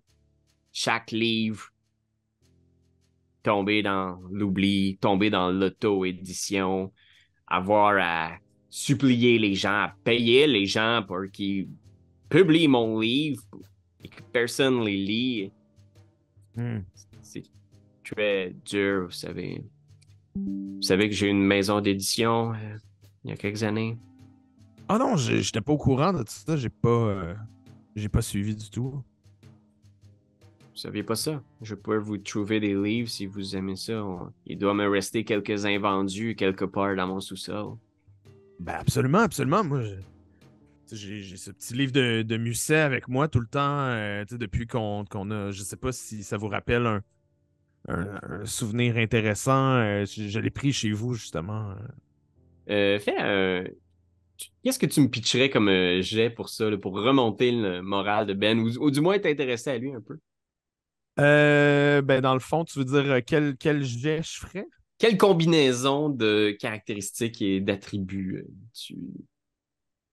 [0.72, 1.68] chaque livre
[3.42, 6.92] tomber dans l'oubli, tomber dans l'auto-édition,
[7.46, 8.38] avoir à
[8.70, 11.68] supplier les gens, à payer les gens pour qu'ils
[12.28, 13.42] publient mon livre
[14.02, 15.52] et que personne les lit.
[16.56, 16.80] Hmm.
[17.22, 17.44] C'est
[18.04, 19.62] très dur, vous savez.
[20.34, 22.76] Vous savez que j'ai une maison d'édition euh,
[23.24, 23.96] il y a quelques années.
[24.88, 27.34] Ah non, j'étais pas au courant de tout ça, j'ai pas euh,
[27.96, 29.02] j'ai pas suivi du tout.
[30.74, 31.40] Vous saviez pas ça?
[31.62, 34.04] Je peux vous trouver des livres si vous aimez ça.
[34.44, 37.76] Il doit me rester quelques invendus quelque part dans mon sous-sol.
[38.58, 39.62] Ben absolument, absolument.
[39.62, 39.82] Moi,
[40.90, 45.04] j'ai ce petit livre de, de, Musset avec moi tout le temps, euh, depuis qu'on
[45.04, 45.52] a.
[45.52, 47.02] Je sais pas si ça vous rappelle un,
[47.86, 49.76] un, souvenir intéressant.
[49.76, 51.76] Euh, je, l'ai pris chez vous, justement.
[52.68, 53.76] Euh, fais.
[54.64, 58.58] Qu'est-ce que tu me pitcherais comme jet pour ça, pour remonter le moral de Ben,
[58.58, 60.18] ou, du moins t'intéresser à lui un peu?
[61.16, 64.66] Ben, dans le fond, tu veux dire quel, quel jet je ferais?
[64.98, 68.96] quelle combinaison de caractéristiques et d'attributs euh, tu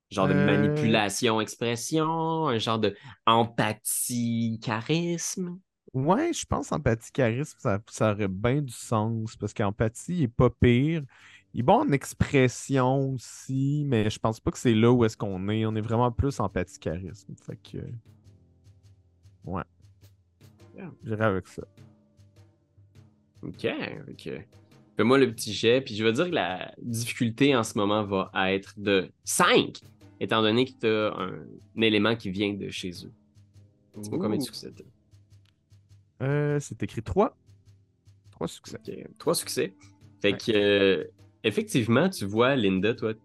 [0.10, 0.46] genre de euh.
[0.46, 5.60] manipulation, expression, un genre de empathie, charisme?
[5.94, 10.50] Ouais, je pense empathie, charisme, ça, ça aurait bien du sens parce qu'empathie est pas
[10.50, 11.04] pire.
[11.54, 15.16] Il est bon en expression aussi, mais je pense pas que c'est là où est-ce
[15.16, 15.66] qu'on est.
[15.66, 17.34] On est vraiment plus empathie, charisme.
[17.46, 17.78] Fait que.
[19.46, 19.64] Ouais.
[21.04, 21.64] J'irai avec ça.
[23.42, 23.68] Ok,
[24.10, 24.30] ok.
[24.98, 28.30] Fais-moi le petit jet, puis je vais dire que la difficulté en ce moment va
[28.52, 29.80] être de 5,
[30.20, 33.12] étant donné que tu as un, élément qui vient de chez eux.
[33.98, 34.72] Dis-moi combien de succès
[36.22, 37.36] euh, C'est écrit 3.
[38.32, 38.80] 3 succès.
[39.18, 39.74] 3 succès.
[40.22, 41.04] Fait que, euh,
[41.44, 43.20] effectivement, tu vois, Linda, toi, tu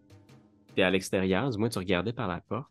[0.81, 2.71] es à l'extérieur, du moins tu regardais par la porte,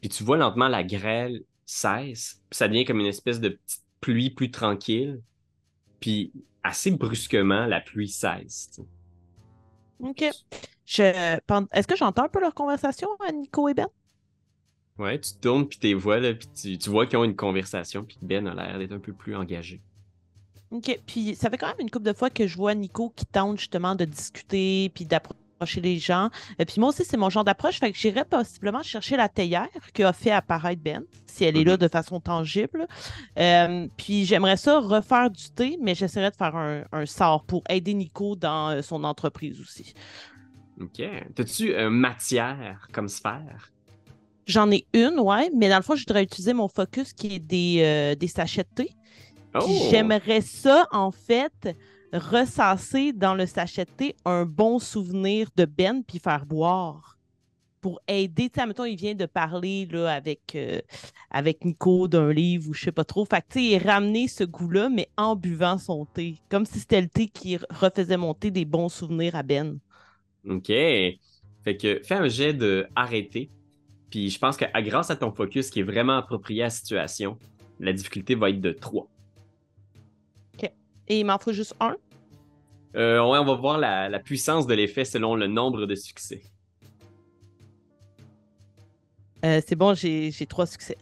[0.00, 3.84] puis tu vois lentement la grêle cesse, puis ça devient comme une espèce de petite
[4.00, 5.22] pluie plus tranquille.
[6.00, 6.32] Puis
[6.62, 8.80] assez brusquement, la pluie cesse.
[10.00, 10.22] OK.
[10.22, 13.88] Est-ce que j'entends un peu leur conversation, Nico et Ben?
[14.98, 18.18] Ouais, tu tournes, puis tu vois, là, puis tu, vois qu'ils ont une conversation, puis
[18.20, 19.80] Ben a l'air d'être un peu plus engagé.
[20.70, 21.00] OK.
[21.06, 23.58] Puis ça fait quand même une couple de fois que je vois Nico qui tente
[23.58, 26.30] justement de discuter, puis d'approcher chez les gens.
[26.58, 27.78] Et puis moi aussi, c'est mon genre d'approche.
[27.78, 31.64] Fait que j'irais possiblement chercher la théière qui a fait apparaître Ben, si elle est
[31.64, 32.86] là de façon tangible.
[33.38, 37.94] Euh, puis j'aimerais ça refaire du thé, mais j'essaierais de faire un, sort pour aider
[37.94, 39.94] Nico dans euh, son entreprise aussi.
[40.80, 41.00] OK.
[41.38, 43.72] As-tu une matière comme sphère?
[44.46, 47.38] J'en ai une, ouais, mais dans le fond, je voudrais utiliser mon focus qui est
[47.38, 48.90] des, euh, des sachets de thé.
[49.54, 49.66] Oh!
[49.90, 51.76] J'aimerais ça, en fait,
[52.12, 57.18] ressasser dans le sachet de thé un bon souvenir de Ben puis faire boire
[57.80, 58.50] pour aider.
[58.50, 60.80] Tu mettons, il vient de parler là, avec, euh,
[61.30, 63.24] avec Nico d'un livre ou je sais pas trop.
[63.24, 66.36] Fait que, tu sais, ramener ce goût-là, mais en buvant son thé.
[66.48, 69.78] Comme si c'était le thé qui refaisait monter des bons souvenirs à Ben.
[70.48, 70.68] OK.
[70.68, 73.50] Fait que fais un jet de arrêter.
[74.10, 77.38] Puis je pense que grâce à ton focus qui est vraiment approprié à la situation,
[77.78, 79.06] la difficulté va être de 3.
[81.08, 81.96] Et il m'en faut juste un?
[82.96, 86.42] Euh, ouais, on va voir la, la puissance de l'effet selon le nombre de succès.
[89.44, 90.98] Euh, c'est bon, j'ai trois succès.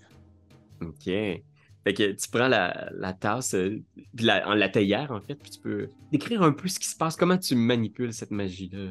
[0.81, 1.05] OK.
[1.05, 3.81] Fait que tu prends la, la tasse, euh,
[4.17, 6.89] puis la, en la théière, en fait, puis tu peux décrire un peu ce qui
[6.89, 8.91] se passe, comment tu manipules cette magie-là.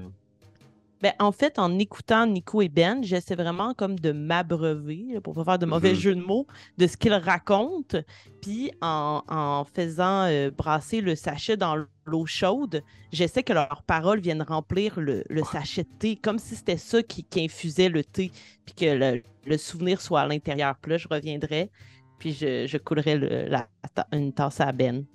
[1.05, 5.43] Ben, en fait, en écoutant Nico et Ben, j'essaie vraiment comme de m'abreuver, pour pas
[5.43, 5.95] faire de mauvais Mhm.
[5.99, 6.47] jeu de mots,
[6.79, 7.99] de ce qu'ils racontent.
[8.41, 11.75] Puis en, en faisant euh, brasser le sachet dans
[12.07, 16.55] l'eau chaude, j'essaie que leurs paroles viennent remplir le, le sachet de thé, comme si
[16.55, 18.31] c'était ça qui, qui infusait le thé,
[18.65, 20.73] puis que le, le souvenir soit à l'intérieur.
[20.81, 21.69] Puis là, je reviendrai,
[22.17, 25.05] puis je, je coulerai le- la, ta- une tasse à Ben.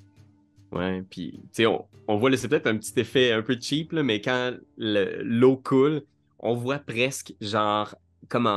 [0.72, 3.92] Ouais, puis, tu sais, on, on voit, c'est peut-être un petit effet un peu cheap,
[3.92, 6.02] là, mais quand le- l'eau coule,
[6.38, 7.94] on voit presque, genre,
[8.28, 8.48] comme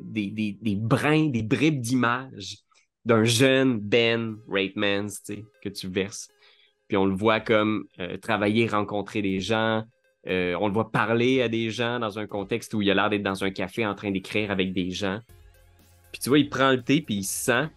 [0.00, 2.58] des, des, des brins, des bribes d'images
[3.04, 6.28] d'un jeune Ben Raitmans, tu sais, que tu verses.
[6.88, 9.84] Puis on le voit comme euh, travailler, rencontrer des gens.
[10.28, 13.10] euh, on le voit parler à des gens dans un contexte où il a l'air
[13.10, 15.20] d'être dans un café en train d'écrire avec des gens.
[16.12, 17.68] Puis tu vois, il prend le thé, puis il sent.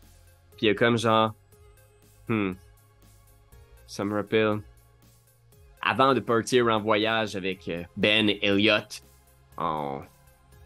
[0.57, 1.33] Puis il y a comme genre...
[2.27, 2.53] Hmm,
[3.89, 4.59] ça me rappelle.
[5.81, 9.01] Avant de partir en voyage avec euh, Ben et Elliot,
[9.57, 10.03] on,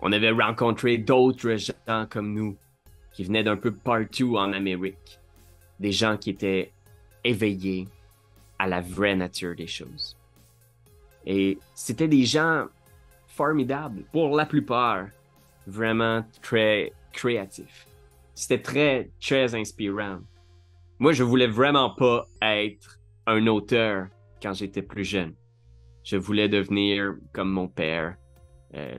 [0.02, 2.58] avait rencontré d'autres gens comme nous
[3.14, 5.20] qui venaient d'un peu partout en Amérique.
[5.80, 6.74] Des gens qui étaient
[7.24, 7.88] éveillés
[8.60, 10.18] à la vraie nature des choses.
[11.26, 12.66] Et c'était des gens
[13.28, 15.08] formidables, pour la plupart,
[15.66, 17.88] vraiment très créatifs.
[18.36, 20.20] C'était très, très inspirant.
[21.00, 24.08] Moi, je voulais vraiment pas être un auteur
[24.42, 25.34] quand j'étais plus jeune.
[26.04, 28.18] Je voulais devenir comme mon père,
[28.76, 28.98] euh,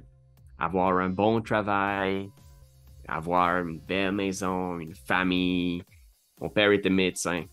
[0.59, 2.31] avoir un bon travail,
[3.09, 5.83] avoir une belle maison, une famille.
[6.41, 7.45] Mon père était médecin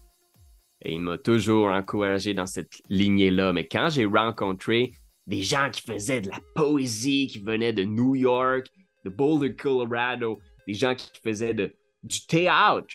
[0.84, 3.54] et il m'a toujours encouragé dans cette lignée-là.
[3.54, 4.94] Mais quand j'ai rencontré
[5.28, 8.68] des gens qui faisaient de la poésie, qui venaient de New York,
[9.06, 12.88] de Boulder, Colorado, des gens qui faisaient de, du théâtre,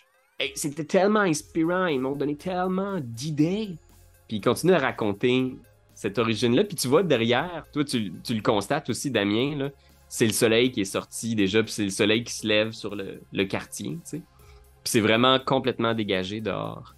[0.55, 3.75] c'était tellement inspirant, ils m'ont donné tellement d'idées.
[4.27, 5.55] Puis ils continuent à raconter
[5.93, 6.63] cette origine-là.
[6.63, 9.69] Puis tu vois derrière, toi, tu, tu le constates aussi, Damien, là,
[10.09, 12.95] c'est le soleil qui est sorti déjà, puis c'est le soleil qui se lève sur
[12.95, 14.21] le, le quartier, tu sais.
[14.83, 16.93] Puis c'est vraiment complètement dégagé dehors.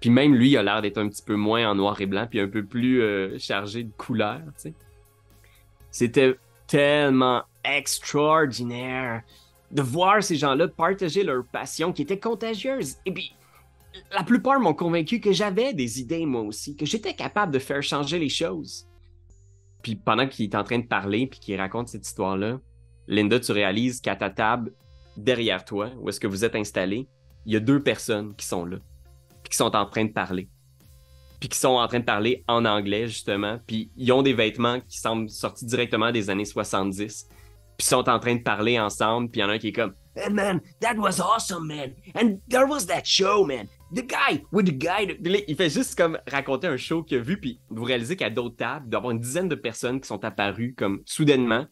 [0.00, 2.26] Puis même lui, il a l'air d'être un petit peu moins en noir et blanc,
[2.30, 4.74] puis un peu plus euh, chargé de couleurs, tu sais.
[5.90, 9.22] C'était tellement extraordinaire
[9.70, 12.96] de voir ces gens-là partager leur passion qui était contagieuse.
[13.04, 13.34] Et puis,
[14.12, 17.82] la plupart m'ont convaincu que j'avais des idées moi aussi, que j'étais capable de faire
[17.82, 18.86] changer les choses.
[19.82, 22.60] Puis pendant qu'il est en train de parler puis qu'il raconte cette histoire-là,
[23.06, 24.72] Linda, tu réalises qu'à ta table,
[25.16, 27.08] derrière toi, où est-ce que vous êtes installé,
[27.46, 28.76] il y a deux personnes qui sont là,
[29.42, 30.48] puis qui sont en train de parler.
[31.40, 34.80] Puis qui sont en train de parler en anglais, justement, puis ils ont des vêtements
[34.80, 37.28] qui semblent sortis directement des années 70,
[37.78, 39.68] puis ils sont en train de parler ensemble, puis il y en a un qui
[39.68, 41.94] est comme Hey man, that was awesome, man.
[42.16, 43.68] And there was that show, man.
[43.94, 45.16] The guy with the guy.
[45.46, 48.56] Il fait juste comme raconter un show qu'il a vu, puis vous réalisez qu'à d'autres
[48.56, 51.66] tables, il doit y avoir une dizaine de personnes qui sont apparues comme soudainement.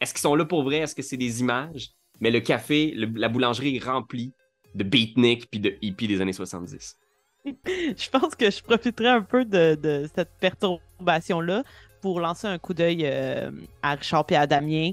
[0.00, 0.78] Est-ce qu'ils sont là pour vrai?
[0.78, 1.90] Est-ce que c'est des images?
[2.20, 4.34] Mais le café, la boulangerie est remplie
[4.74, 6.96] de beatnik puis de hippies des années 70.
[7.44, 11.62] Je pense que je profiterai un peu de, de cette perturbation-là
[12.00, 13.50] pour lancer un coup d'œil euh,
[13.82, 14.90] à Richard et à Damien,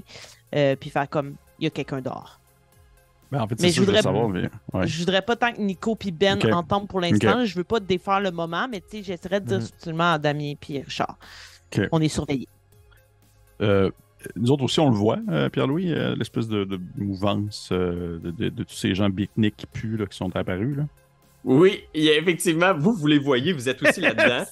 [0.54, 2.38] euh, puis faire comme il y a quelqu'un dehors.
[3.30, 4.28] Ben, en fait, Mais je voudrais- savoir.
[4.28, 4.50] Mais...
[4.72, 4.86] Ouais.
[4.88, 7.44] Je voudrais pas tant que Nico et Ben entendent pour l'instant.
[7.44, 10.54] Je veux pas défaire le moment, mais tu sais, j'essaierai de dire subtilement à Damien
[10.68, 11.16] et Richard.
[11.72, 11.86] Ok.
[11.92, 12.48] On est surveillés.
[13.60, 13.90] Euh,
[14.36, 18.62] nous autres aussi, on le voit, euh, Pierre-Louis, l'espèce de, de mouvance de, de- de
[18.64, 20.76] tous ces gens beatniks qui puent là, qui sont apparus.
[20.76, 20.84] Là.
[21.42, 24.44] Oui, effectivement, vous, vous les voyez, vous êtes aussi là-dedans.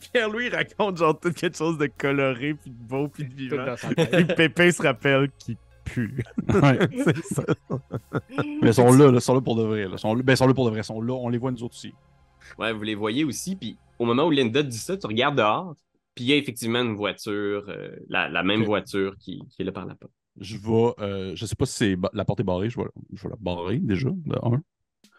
[0.00, 3.74] Pierre-Louis raconte genre tout quelque chose de coloré, puis de beau, puis de vivant.
[4.12, 6.22] Et Pépin se rappelle qu'il pue.
[6.48, 7.44] C'est ça.
[8.62, 9.88] Mais ils sont là, ils sont là pour de vrai.
[9.90, 11.50] Ils sont, là, ben, sont là pour de vrai, ils sont là, on les voit
[11.50, 11.92] nous autres aussi.
[12.58, 15.74] Ouais, vous les voyez aussi, puis au moment où Linda dit ça, tu regardes dehors,
[16.14, 19.72] puis il y a effectivement une voiture, euh, la, même voiture qui, qui, est là
[19.72, 20.12] par la porte.
[20.38, 22.90] Je vois, euh, je sais pas si c'est la porte est barrée, je vois,
[23.24, 24.62] la barrer déjà, de 1.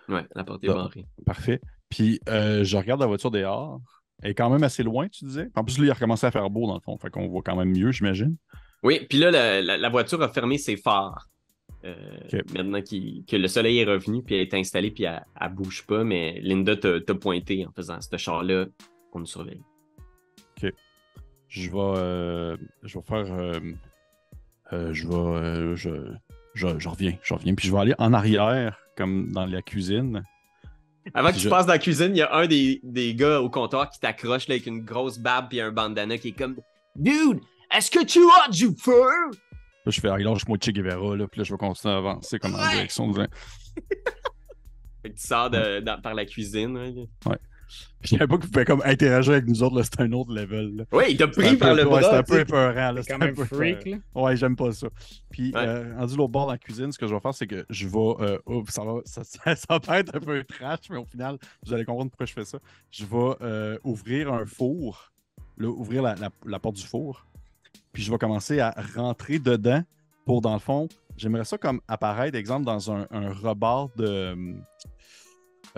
[0.09, 1.05] Oui, la porte est barrée.
[1.25, 1.61] Parfait.
[1.89, 3.79] Puis euh, je regarde la voiture dehors.
[4.21, 5.49] Elle est quand même assez loin, tu disais.
[5.55, 6.97] En plus, là, il a recommencé à faire beau dans le fond.
[6.97, 8.37] Fait qu'on voit quand même mieux, j'imagine.
[8.81, 11.29] Oui, puis là, la, voiture a fermé ses phares.
[11.83, 11.93] Euh,
[12.55, 16.03] maintenant que le soleil est revenu, puis elle est installée, puis elle, elle bouge pas,
[16.03, 18.65] mais Linda t'a pointé en faisant ce char-là
[19.11, 19.61] qu'on nous surveille.
[20.57, 20.71] Ok.
[21.47, 23.25] Je vais, euh, je vais faire.
[24.71, 25.75] Je vais.
[25.75, 26.15] Je,
[26.53, 30.23] je, reviens, je reviens, puis je vais aller en arrière comme dans la cuisine.
[31.13, 33.13] Avant que Puis tu je- passes dans la cuisine, il y a un des, des
[33.13, 36.37] gars au comptoir qui t'accroche là, avec une grosse barbe et un bandana qui est
[36.37, 36.55] comme
[36.95, 37.39] Dude,
[37.75, 39.01] est-ce que tu as du feu?
[39.85, 42.39] Là, je fais, ah, lâche-moi Che Guevara, là, puis là, je vais continuer à avancer
[42.39, 42.71] comme en Ouais.
[42.71, 43.27] direction de.
[45.03, 46.75] Fait que tu sors de- dans- par la cuisine.
[46.77, 47.35] hein.
[48.01, 50.75] Je savais pas que vous pouvez comme interagir avec nous autres, c'était un autre level.
[50.77, 50.83] Là.
[50.91, 52.01] Ouais, il t'a pris par peu- le ouais, bras.
[52.03, 53.01] C'était un peu épeurant, là.
[53.01, 53.97] C'est quand un même peu freak, là.
[54.13, 54.87] Ouais, j'aime pas ça.
[55.31, 55.61] Puis, Ouais.
[55.65, 57.87] euh, rendu l'autre bord dans la cuisine, ce que je vais faire, c'est que je
[57.87, 57.97] vais.
[58.21, 61.37] euh, oh, ça, va ça, ça, ça va être un peu trash, mais au final,
[61.65, 62.59] vous allez comprendre pourquoi je fais ça.
[62.91, 65.11] Je vais euh, ouvrir un four,
[65.57, 67.25] là, ouvrir la, la- la porte du four,
[67.91, 69.81] puis je vais commencer à rentrer dedans
[70.25, 74.35] pour, dans le fond, j'aimerais ça comme apparaître, exemple, dans un, un rebord de.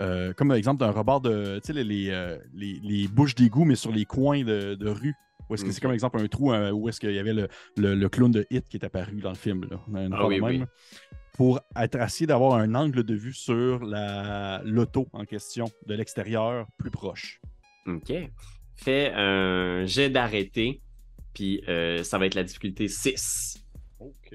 [0.00, 1.58] Euh, comme exemple d'un rebord de.
[1.60, 4.88] Tu sais, les, les, euh, les- les bouches d'égout, mais sur les coins de, de
[4.88, 5.14] rue.
[5.50, 5.82] Où est-ce que c'est Ok.
[5.84, 8.46] comme exemple un trou euh, où est-ce qu'il y avait le, le, le clown de
[8.50, 9.64] Hit qui est apparu dans le film.
[9.70, 10.66] Là, Une Ah oui, même, oui.
[11.32, 16.66] Pour être essayer d'avoir un angle de vue sur la l'auto en question, de l'extérieur,
[16.76, 17.40] plus proche.
[17.86, 18.12] Ok.
[18.76, 20.82] Fais un jet d'arrêté,
[21.32, 23.64] puis euh, ça va être la difficulté 6.
[24.00, 24.34] OK.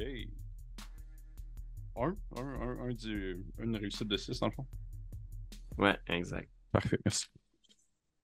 [1.95, 4.65] Un, un, un, un du- une réussite de 6 dans le fond.
[5.77, 6.49] Ouais, exact.
[6.71, 7.25] Parfait, merci.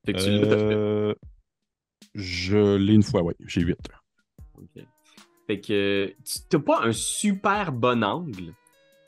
[0.05, 0.73] Fait que tu l'as, t'as fait.
[0.73, 1.13] Euh,
[2.15, 3.77] je l'ai une fois, oui, j'ai 8.
[4.57, 4.83] Ok.
[5.47, 8.53] Fait que tu t'as pas un super bon angle.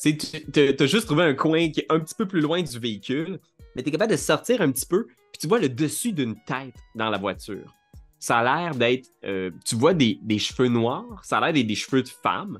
[0.01, 2.79] Tu tu- t'as juste trouvé un coin qui est un petit peu plus loin du
[2.79, 3.39] véhicule,
[3.75, 6.73] mais t'es capable de sortir un petit peu, puis tu vois le dessus d'une tête
[6.95, 7.75] dans la voiture.
[8.17, 9.07] Ça a l'air d'être.
[9.23, 12.59] euh, tu vois des, des cheveux noirs, ça a l'air d'être des cheveux de femme.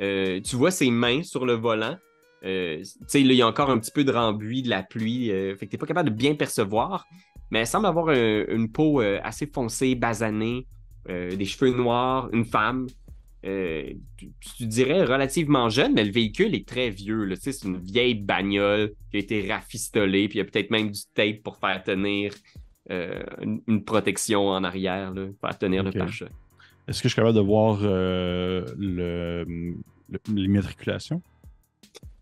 [0.00, 1.98] Euh, tu vois ses mains sur le volant.
[2.44, 4.82] Euh, tu sais, là, il y a encore un petit peu de rembuis, de la
[4.82, 5.30] pluie.
[5.30, 7.06] euh, fait que t'es pas capable de bien percevoir.
[7.50, 10.66] Mais elle semble avoir un- une peau euh, assez foncée, basanée,
[11.08, 12.86] euh, des cheveux noirs, une femme.
[13.42, 13.98] Tu,
[14.58, 17.24] tu dirais relativement jeune, mais le véhicule est très vieux.
[17.24, 17.36] là.
[17.36, 20.70] Tu sais, C'est une vieille bagnole qui a été rafistolée, puis il y a peut-être
[20.70, 22.32] même du tape pour faire tenir
[22.90, 26.28] une, une protection en arrière, là, pour faire tenir le pare-choc.
[26.88, 27.78] Est-ce que je suis capable de voir
[30.28, 31.22] l'immatriculation?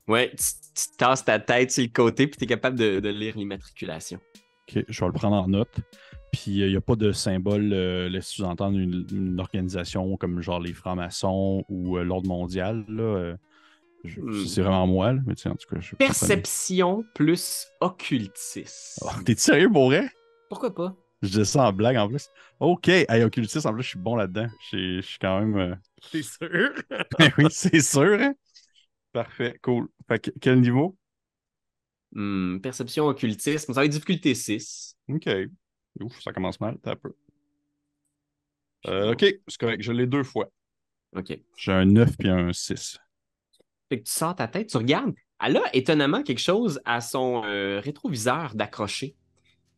[0.09, 0.45] Ouais, tu,
[0.75, 4.19] tu tasses ta tête sur le côté, puis tu es capable de, de lire l'immatriculation.
[4.69, 5.75] Ok, je vais le prendre en note.
[6.33, 10.61] Puis il n'y a pas de symbole euh, laisse sous-entendre une, une organisation comme genre
[10.61, 12.85] les francs-maçons ou euh, l'ordre mondial.
[12.89, 13.37] Là, euh,
[14.05, 14.45] je- Hmm.
[14.47, 15.95] C'est vraiment moi, là, mais tu sais, en tout cas, je.
[15.97, 19.03] Perception plus occultisme.
[19.03, 20.09] Oh, T'es sérieux pour vrai?
[20.49, 20.95] Pourquoi pas?
[21.23, 22.29] Je dis ça en blague en plus.
[22.61, 24.49] Ok, hey, occultisme, en plus, je suis bon là-dedans.
[24.71, 25.57] Je je suis quand même.
[25.57, 25.75] euh,
[26.13, 26.71] T'es sûr?
[27.39, 28.35] oui, c'est sûr, hein?
[29.13, 29.89] Parfait, cool.
[30.09, 30.97] Fait que, quel niveau?
[32.13, 34.97] Hmm, perception occultisme, ça va être difficulté 6.
[35.09, 35.29] Ok.
[36.01, 37.13] Ouf, ça commence mal, t'as un peu.
[38.87, 40.51] Euh, ok, c'est correct, je l'ai deux fois.
[41.17, 41.39] OK.
[41.57, 42.99] J'ai un 9 puis un 6.
[43.89, 45.15] Fait que tu sors ta tête, tu regardes.
[45.45, 49.15] Elle a étonnamment quelque chose à son euh, rétroviseur d'accroché.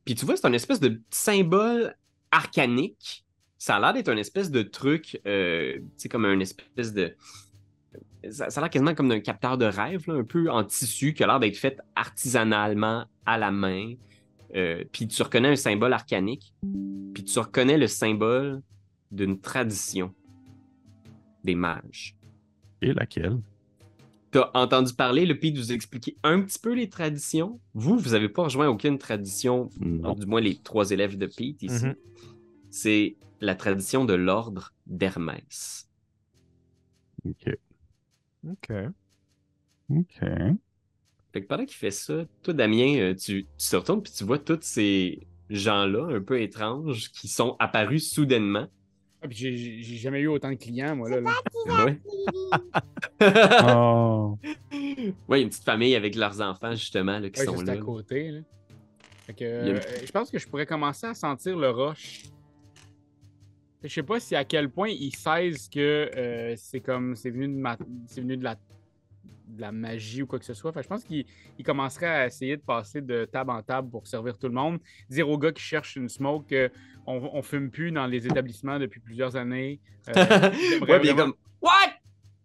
[0.04, 1.94] Puis tu vois, c'est un espèce de petit symbole
[2.30, 3.24] arcanique.
[3.58, 7.14] Ça a l'air d'être un espèce de truc, euh, tu sais, comme un espèce de.
[8.28, 11.14] Ça, ça a l'air quasiment comme d'un capteur de rêve, là, un peu en tissu,
[11.14, 13.94] qui a l'air d'être fait artisanalement à la main.
[14.54, 16.52] Euh, puis tu reconnais un symbole arcanique.
[17.14, 18.60] Puis tu reconnais le symbole
[19.10, 20.12] d'une tradition
[21.44, 22.16] des mages.
[22.82, 23.38] Et laquelle?
[24.32, 27.58] T'as entendu parler, le pays de vous expliquer un petit peu les traditions?
[27.74, 30.14] Vous, vous n'avez pas rejoint aucune tradition, Non.
[30.14, 31.86] du moins les trois élèves de Pete ici.
[31.86, 31.94] Mhm.
[32.70, 35.88] C'est la tradition de l'ordre d'Hermès.
[37.24, 37.56] Ok.
[38.48, 38.70] Ok.
[39.90, 40.20] Ok.
[41.32, 44.24] Fait que pendant qu'il fait ça, toi, Damien, euh, tu, tu te retournes puis tu
[44.24, 48.66] vois tous ces gens-là un peu étranges qui sont apparus soudainement.
[49.22, 51.20] Ah, puis j'ai- jamais eu autant de clients, moi, là.
[51.20, 51.84] là.
[51.84, 52.00] Ouais.
[53.66, 54.38] Oh.
[55.28, 57.72] ouais, une petite famille avec leurs enfants, justement, là, qui Ouais, sont juste là.
[57.74, 58.40] à côté, là.
[59.26, 62.22] Fait que, une- euh, je pense que je pourrais commencer à sentir le rush.
[63.82, 67.48] Je sais pas si à quel point ils savent que euh, c'est comme c'est venu
[67.48, 68.54] de ma- c'est venu de la
[69.48, 70.72] de la magie ou quoi que ce soit.
[70.72, 71.24] Fait je pense qu'ils
[71.58, 74.78] ils commenceraient à essayer de passer de table en table pour servir tout le monde.
[75.08, 76.44] Dire aux gars qui cherchent une smoke
[77.06, 79.80] qu'on on fume plus dans les établissements depuis plusieurs années.
[80.08, 80.12] Euh,
[80.82, 81.70] ouais, vraiment- comme What?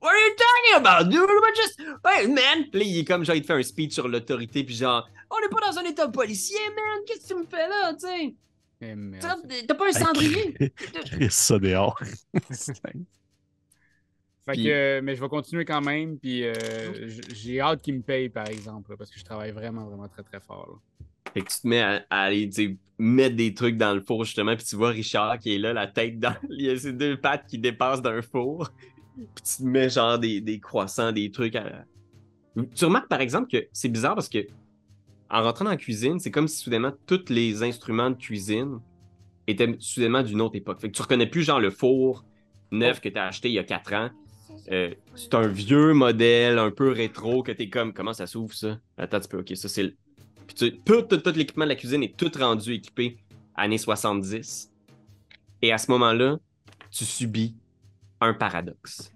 [0.01, 1.21] What are you talking about, dude?
[1.29, 1.79] We're just.
[2.05, 2.65] Hey, man!
[2.73, 5.35] Là, il est comme genre, il te fait un speech sur l'autorité, puis genre, on
[5.41, 7.03] n'est pas dans un état policier, man!
[7.07, 8.35] Qu'est-ce que tu me fais là, tu sais?
[8.79, 10.55] T'as pas un cendrier?
[11.29, 11.99] Ça dehors.
[14.45, 16.19] Fait Puis- que, euh, mais je vais continuer quand même.
[16.19, 16.53] Puis euh,
[17.33, 20.21] j'ai hâte qu'ils me payent, par exemple, là, parce que je travaille vraiment, vraiment très,
[20.23, 20.67] très fort.
[20.69, 21.05] là.
[21.33, 22.49] Fait que tu te mets à, à aller,
[22.99, 25.87] mettre des trucs dans le four, justement, puis tu vois Richard qui est là, la
[25.87, 26.35] tête dans.
[26.49, 28.71] Il y a ses deux pattes qui dépassent d'un four.
[29.15, 31.85] Puis tu te mets genre des, des croissants, des trucs à.
[32.75, 34.45] Tu remarques par exemple que c'est bizarre parce que
[35.29, 38.79] en rentrant dans la cuisine, c'est comme si soudainement tous les instruments de cuisine
[39.47, 40.79] étaient soudainement d'une autre époque.
[40.79, 42.25] Fait que tu reconnais plus genre le four
[42.71, 44.09] neuf que tu as acheté il y a quatre ans.
[44.71, 48.79] Euh, c'est un vieux modèle un peu rétro que t'es comme comment ça s'ouvre ça?
[48.97, 49.95] Attends un petit peu, ok, ça c'est le.
[50.47, 53.17] Puis tu, tout, tout, tout l'équipement de la cuisine est tout rendu équipé
[53.55, 54.71] années 70.
[55.61, 56.37] Et à ce moment-là,
[56.91, 57.55] tu subis
[58.21, 59.11] un paradoxe.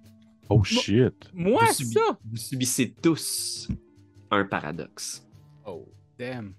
[0.50, 1.30] Oh shit.
[1.34, 2.20] Moi, Vous ça!
[2.26, 3.68] Vous subissez tous
[4.32, 5.26] un paradoxe.
[5.66, 5.88] Oh,
[6.20, 6.54] damn.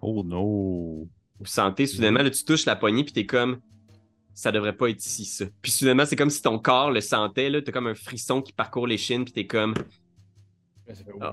[0.00, 1.08] Oh no.
[1.40, 3.60] Vous sentez soudainement, là, tu touches la poignée, puis t'es comme,
[4.34, 5.46] ça devrait pas être ici, ça.
[5.62, 8.52] Puis soudainement, c'est comme si ton corps le sentait, là, t'as comme un frisson qui
[8.52, 9.74] parcourt les chines, puis t'es comme,
[10.86, 11.32] fait- Ah.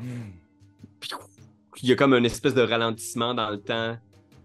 [1.84, 3.98] Il y a comme une espèce de ralentissement dans le temps.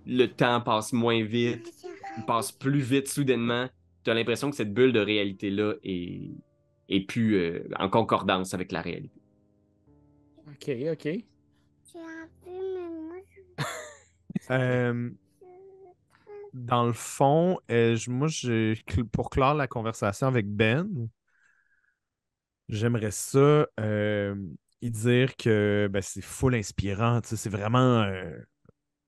[0.07, 1.73] Le temps passe moins vite,
[2.19, 3.69] il passe plus vite soudainement.
[4.03, 6.31] T'as l'impression que cette bulle de réalité-là est,
[6.89, 9.21] est plus euh, en concordance avec la réalité.
[10.49, 11.09] Ok, ok.
[14.51, 15.11] Euh,
[16.53, 18.29] dans le fond, euh, moi,
[19.13, 20.89] pour clore la conversation avec Ben,
[22.69, 24.35] j'aimerais ça euh,
[24.83, 27.21] y dire que ben, c'est full inspirant.
[27.23, 28.03] C'est vraiment.
[28.03, 28.37] euh,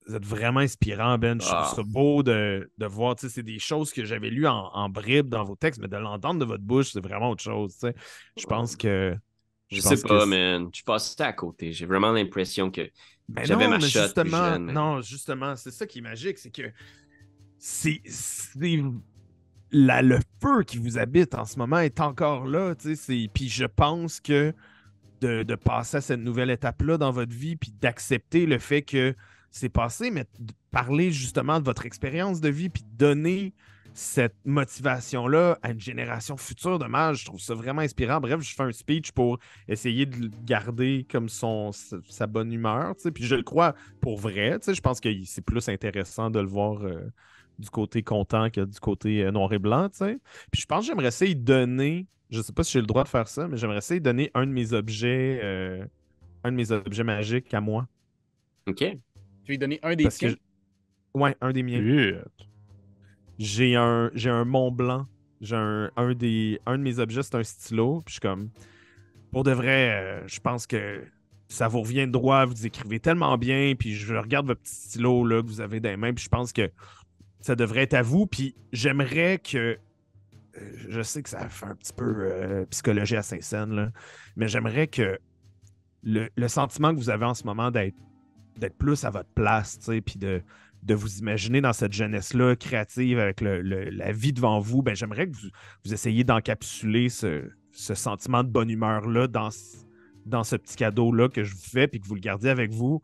[0.07, 1.41] vous êtes vraiment inspirant, Ben.
[1.41, 1.73] Je trouve Ah.
[1.77, 3.15] ça beau de, de voir.
[3.19, 6.41] C'est des choses que j'avais lues en, en bribes dans vos textes, mais de l'entendre
[6.41, 7.77] de votre bouche, c'est vraiment autre chose.
[8.37, 9.17] Je pense que.
[9.71, 10.69] Je, sais pas, man.
[10.75, 11.73] Je passais à côté.
[11.73, 12.91] J'ai vraiment l'impression que
[13.29, 16.03] Ben J'avais non, ma mais shot justement, jeune, mais- non, justement, c'est ça qui est
[16.03, 16.71] magique, c'est que
[17.59, 18.83] c'est c'est
[19.71, 23.49] la- le feu qui vous habite en ce moment est encore là, tu sais, puis
[23.49, 24.53] je pense que
[25.21, 29.15] de, de passer à cette nouvelle étape-là dans votre vie, puis d'accepter le fait que
[29.51, 33.55] c'est passé, mais de parler justement de votre expérience de vie, puis de donner
[33.95, 38.21] cette motivation-là à une génération future de mages, je trouve ça vraiment inspirant.
[38.21, 39.39] Bref, je fais un speech pour
[39.69, 43.43] essayer de le garder comme son, sa, sa bonne humeur, tu sais, puis je le
[43.43, 47.11] crois pour vrai, tu sais, je pense que c'est plus intéressant de le voir euh,
[47.59, 50.19] du côté content que du côté euh, noir et blanc, tu sais.
[50.51, 53.05] Puis je pense que j'aimerais essayer de donner, je sais pas si j'ai le droit
[53.05, 55.85] de faire ça, mais j'aimerais essayer de donner un de mes objets, euh,
[56.45, 57.87] un de mes objets magiques à moi.
[58.67, 58.79] OK.
[58.79, 60.31] Tu lui donner un des Parce que tiens.
[60.31, 61.83] je- Ouais, un des miens.
[61.83, 62.49] Shit.
[63.43, 65.07] J'ai un, j'ai un Mont Blanc.
[65.41, 68.01] J'ai un, un, des, un de mes objets, c'est un stylo.
[68.03, 68.51] Puis je suis comme,
[69.33, 71.03] pour de vrai, euh, je pense que
[71.49, 72.45] ça vous revient droit.
[72.47, 73.75] Vous écrivez tellement bien.
[73.77, 76.13] Puis je regarde votre petit stylo là, que vous avez dans les mains.
[76.15, 76.71] Puis je pense que
[77.41, 78.27] ça devrait être à vous.
[78.27, 79.77] Puis j'aimerais que.
[80.59, 83.91] euh, Je sais que ça fait un petit peu euh, psychologie à Saint-Saëns,
[84.37, 85.19] mais j'aimerais que
[86.05, 87.97] le, le sentiment que vous avez en ce moment d'être
[88.57, 90.43] d'être plus à votre place, puis de,
[90.83, 95.37] de vous imaginer dans cette jeunesse-là créative avec la vie devant vous, ben, j'aimerais que
[95.85, 99.85] vous, essayiez d'encapsuler ce, sentiment de bonne humeur-là dans, ce-
[100.27, 103.01] dans ce petit cadeau-là que je vous fais, puis que vous le gardiez avec vous.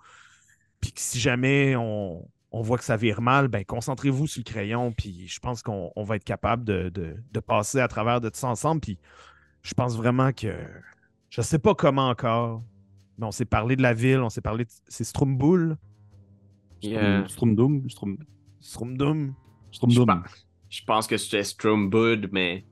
[0.80, 4.92] Puis que si jamais on, voit que ça vire mal, ben, concentrez-vous sur le crayon,
[4.92, 8.38] puis je pense qu'on on va être capable de, de- passer à travers de tout
[8.38, 8.80] ça ensemble.
[8.80, 8.98] Puis
[9.62, 10.52] je pense vraiment que
[11.30, 12.62] je sais pas comment encore,
[13.18, 14.70] mais on s'est parlé de la ville, on s'est parlé de...
[14.88, 15.76] C'est Stromboul?
[16.82, 17.26] Yeah.
[17.28, 17.88] Stromdum.
[17.90, 18.18] Strom...
[18.60, 19.34] Stromdum?
[19.70, 20.06] Je Stromdum.
[20.06, 22.64] pense, je pense que c'était Strombud, mais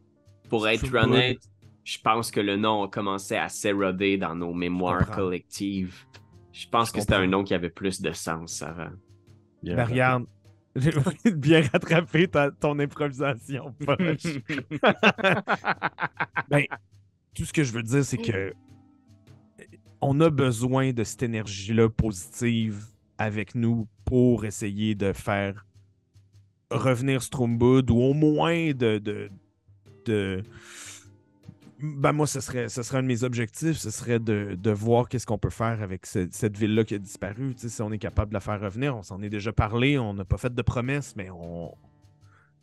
[0.49, 1.39] pour être honnête,
[1.85, 6.05] je pense que le nom a commencé à s'éroder dans nos mémoires collectives.
[6.53, 8.91] Je pense Je que c'était un nom qui avait plus de sens avant.
[9.63, 9.77] Yeah.
[9.77, 10.27] Ben, regarde,
[10.77, 13.75] j'ai bien rattrapé ta- ton improvisation.
[13.85, 14.39] poche.
[16.49, 16.65] ben,
[17.35, 18.53] tout ce que je veux dire, c'est que
[20.01, 22.85] on a besoin de cette énergie-là positive
[23.19, 25.67] avec nous pour essayer de faire
[26.71, 28.99] revenir Stromboud ou au moins de.
[28.99, 30.43] de,
[31.79, 35.09] Ben moi, ce serait, ce serait un de mes objectifs, ce serait de, de voir
[35.09, 37.55] qu'est-ce qu'on peut faire avec ce- cette ville-là qui a disparu.
[37.57, 40.25] Si on est capable de la faire revenir, on s'en est déjà parlé, on n'a
[40.25, 41.75] pas fait de promesses, mais on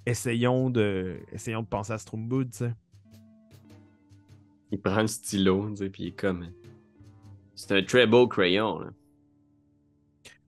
[0.05, 2.73] essayons de, essayons de penser à Stromboud, tu sais.
[4.71, 6.47] Il prend le stylo, tu sais, puis il est comme.
[7.55, 8.87] C'est un très beau crayon, là.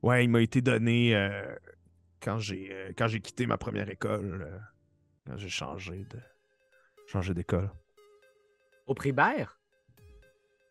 [0.06, 1.56] Ouais, il m'a été donné euh,
[2.22, 4.58] quand j'ai euh, quand j'ai quitté ma première école, euh,
[5.26, 6.20] quand j'ai changé de
[7.08, 7.72] changé d'école.
[8.86, 9.60] Au Pribert?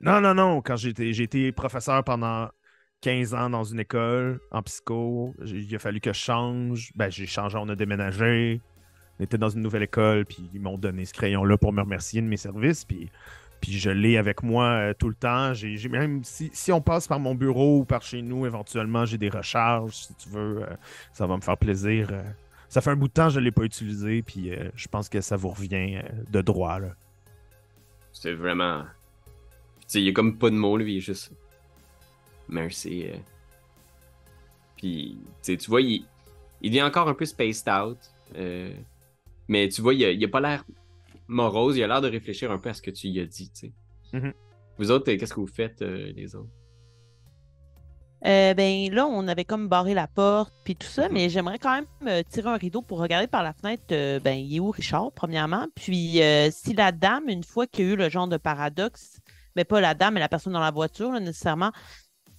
[0.01, 2.49] Non, non, non, quand j'ai été, j'ai été professeur pendant
[3.01, 6.93] 15 ans dans une école en psycho, il a fallu que je change.
[6.95, 8.61] Ben, j'ai changé, on a déménagé.
[9.19, 12.23] On était dans une nouvelle école, puis ils m'ont donné ce crayon-là pour me remercier
[12.23, 13.11] de mes services, puis,
[13.65, 15.55] puis je l'ai avec moi euh, tout le temps.
[15.55, 19.17] J'ai, même, si, si on passe par mon bureau ou par chez nous, éventuellement, j'ai
[19.17, 20.77] des recharges, si tu veux, euh,
[21.15, 22.09] ça va me faire plaisir.
[22.13, 22.23] euh.
[22.69, 25.09] Ça fait un bout de temps que je ne l'ai pas utilisé, puis je pense
[25.09, 26.79] que ça vous revient de droit.
[28.13, 28.85] C'est vraiment.
[29.95, 31.33] Il y a comme pas de mots, lui, il est juste.
[32.49, 33.07] Merci.
[34.77, 36.05] Puis, tu vois, il,
[36.61, 37.99] il devient encore un peu spaced out.
[39.47, 40.65] Mais tu vois, il a, pas l'air
[41.29, 43.51] morose, il a l'air de réfléchir un peu à ce que tu lui as dit,
[43.51, 43.73] tu sais.
[44.13, 44.33] Mhm.
[44.79, 46.51] Vous autres, qu'est-ce que vous faites, les autres?
[48.27, 51.13] Euh, ben là, on avait comme barré la porte puis tout ça, Mhm.
[51.15, 53.85] mais j'aimerais quand même euh, tirer un rideau pour regarder par la fenêtre.
[53.93, 55.67] euh, ben, il est où Richard, premièrement?
[55.75, 59.19] Puis euh, si la dame, une fois qu'il y a eu le genre de paradoxe,
[59.57, 61.71] mais pas la dame, mais la personne dans la voiture, là, nécessairement,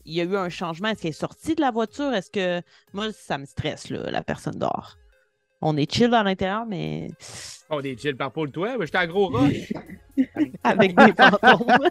[0.05, 0.87] il y a eu un changement.
[0.89, 2.13] Est-ce qu'elle est sortie de la voiture?
[2.13, 2.61] Est-ce que.
[2.93, 4.97] Moi, ça me stresse, là, la personne dehors.
[5.61, 7.09] On est chill à l'intérieur, mais
[7.69, 8.75] On est chill par le toi.
[8.81, 9.71] J'étais à gros rush.
[10.63, 11.89] avec des fantômes.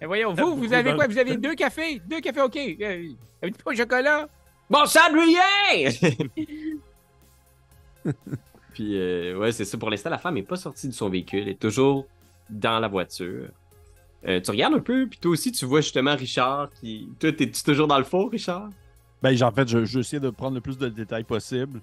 [0.00, 1.06] Et voyons, vous, vous avez quoi?
[1.06, 2.00] Vous avez deux cafés?
[2.08, 2.56] Deux cafés, OK.
[2.56, 3.08] Euh,
[3.42, 4.28] Avez-vous pas au chocolat?
[4.68, 5.88] Bon sablier!
[8.72, 9.76] Puis, euh, ouais, c'est ça.
[9.78, 11.40] Pour l'instant, la femme n'est pas sortie de son véhicule.
[11.42, 12.06] Elle est toujours
[12.48, 13.48] dans la voiture.
[14.26, 17.08] Euh, tu regardes un peu, puis toi aussi, tu vois justement Richard qui.
[17.18, 18.68] Toi, t'es-tu toujours dans le faux, Richard?
[19.22, 21.80] Ben, en fait, je- j'essaie de prendre le plus de détails possible.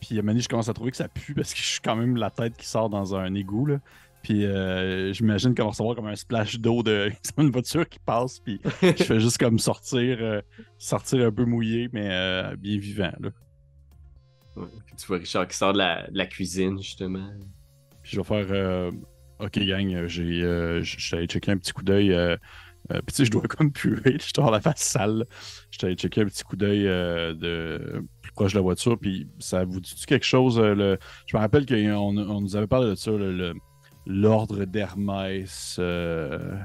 [0.00, 1.66] Puis à un moment donné, je commence à trouver que ça pue parce que je
[1.66, 3.66] suis quand même la tête qui sort dans un égout.
[3.66, 3.78] Là.
[4.22, 8.38] Puis euh, j'imagine qu'on va recevoir comme un splash d'eau de une voiture qui passe.
[8.40, 10.40] Puis je fais juste comme sortir, euh,
[10.78, 13.12] sortir un peu mouillé, mais euh, bien vivant.
[13.20, 13.30] Là.
[14.56, 14.66] Ouais,
[14.98, 17.30] tu vois Richard qui sort de la, de la cuisine, justement.
[18.02, 18.90] Puis je vais faire
[19.38, 22.12] Ok, gang, j'ai euh, j- j'étais allé checker un petit coup d'œil.
[22.90, 25.26] Euh, puis tu sais, je dois comme puer, je avoir la face sale.
[25.70, 28.98] J'étais allé checker un petit coup d'œil euh, de plus proche de la voiture.
[28.98, 30.58] Puis ça vous dit quelque chose?
[30.58, 30.98] euh, le...
[31.26, 33.54] Je me rappelle qu'on on nous avait parlé de ça, le- le-
[34.06, 35.76] l'ordre d'Hermès.
[35.78, 36.56] euh,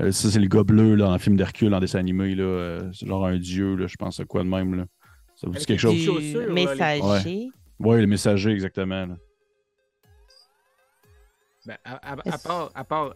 [0.00, 2.34] euh, ça, c'est le gars bleu là, dans le film d'Hercule en dessin animé.
[2.34, 4.74] Là, euh, c'est genre un dieu, là, je pense à quoi de même.
[4.74, 4.84] Là.
[5.34, 5.94] Ça vous dit quelque chose?
[5.94, 7.50] les- messager.
[7.78, 9.06] Oui, le messager, exactement.
[9.06, 9.16] là.
[11.66, 13.14] Ben, à, à- à Est-ce- part, à part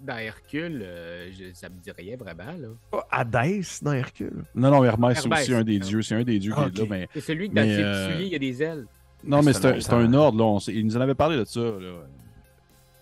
[0.00, 2.52] dans Hercule, euh, je- ça me dit rien vraiment.
[2.52, 2.68] là.
[2.90, 4.44] Pas Hadès dans Hercule?
[4.54, 5.86] Non, non, Hermès, c'est Hermès, aussi un des non.
[5.86, 6.02] dieux.
[6.02, 7.82] C'est un des dieux Ah, qui est là, mais C'est celui que dans Mais, ses
[7.82, 8.86] euh, souliers, il y a des ailes.
[9.24, 10.18] Non, mais c'est un, c'est un longtemps.
[10.26, 10.44] ordre, là.
[10.44, 11.68] On il nous en avait parlé de ça, là.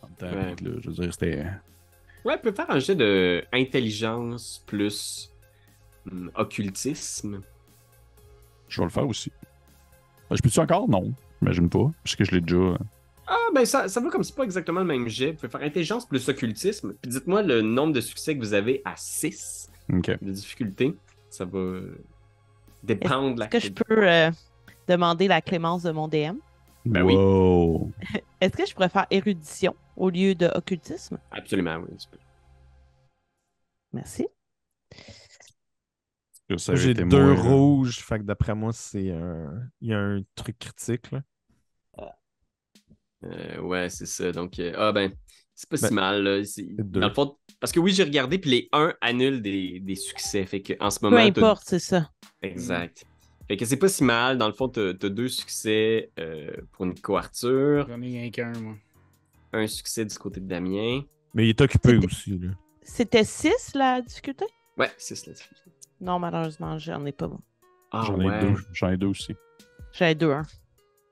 [0.02, 0.54] En même temps, Ouais.
[0.70, 1.46] là, je veux dire, c'était.
[2.24, 5.30] Ouais, peut faire un jet de intelligence plus
[6.10, 7.40] hum, occultisme.
[8.68, 9.30] Je vais le faire aussi.
[10.28, 10.88] Ben, Je peux-tu encore?
[10.88, 11.12] Non.
[11.40, 11.90] J'imagine pas.
[12.02, 12.78] Parce que je l'ai déjà.
[13.26, 15.32] Ah, ben ça, ça va comme c'est pas exactement le même jet.
[15.32, 16.94] Vous pouvez faire intelligence plus occultisme.
[17.00, 20.10] Puis dites-moi le nombre de succès que vous avez à 6 Ok.
[20.22, 20.94] de difficulté.
[21.30, 22.04] Ça va euh,
[22.82, 24.30] dépendre de la Est-ce que je peux euh,
[24.86, 26.36] demander la clémence de mon DM?
[26.84, 27.16] Ben oui.
[27.16, 27.90] wow.
[28.40, 31.18] Est-ce que je pourrais faire érudition au lieu de occultisme?
[31.32, 31.96] Absolument, oui.
[31.96, 32.18] tu peux.
[33.92, 34.28] Merci.
[36.48, 39.68] J'ai deux rouges, fait que d'après moi, c'est un...
[39.80, 41.22] Il y a un truc critique, là.
[43.24, 44.30] Euh, ouais, c'est ça.
[44.32, 45.12] Donc, euh, ah ben,
[45.54, 46.22] c'est pas Ben, si mal.
[46.22, 46.42] Là.
[46.84, 50.44] Dans le fond, parce que oui, j'ai regardé, puis les 1 annulent des, des succès.
[50.46, 52.10] Fait que en ce Peu moment, t'as- importe, c'est ça.
[52.42, 53.04] Exact.
[53.48, 54.38] Fait que c'est pas si mal.
[54.38, 58.52] Dans le fond, t'as as deux succès euh, pour Nico Arthur, J'en ai rien qu'un,
[58.58, 58.74] moi.
[59.52, 61.02] un succès du côté de Damien.
[61.34, 62.50] Mais il est occupé aussi, là.
[62.82, 64.44] C'était 6 la difficulté?
[64.78, 65.34] Ouais, c'est cela.
[66.00, 67.28] Non, malheureusement, j'en ai pas.
[67.28, 67.40] Moi.
[67.92, 68.36] Ah, J'en ouais.
[68.36, 68.54] ai deux.
[68.72, 69.34] J'en ai deux aussi.
[69.92, 70.42] J'avais deux, hein.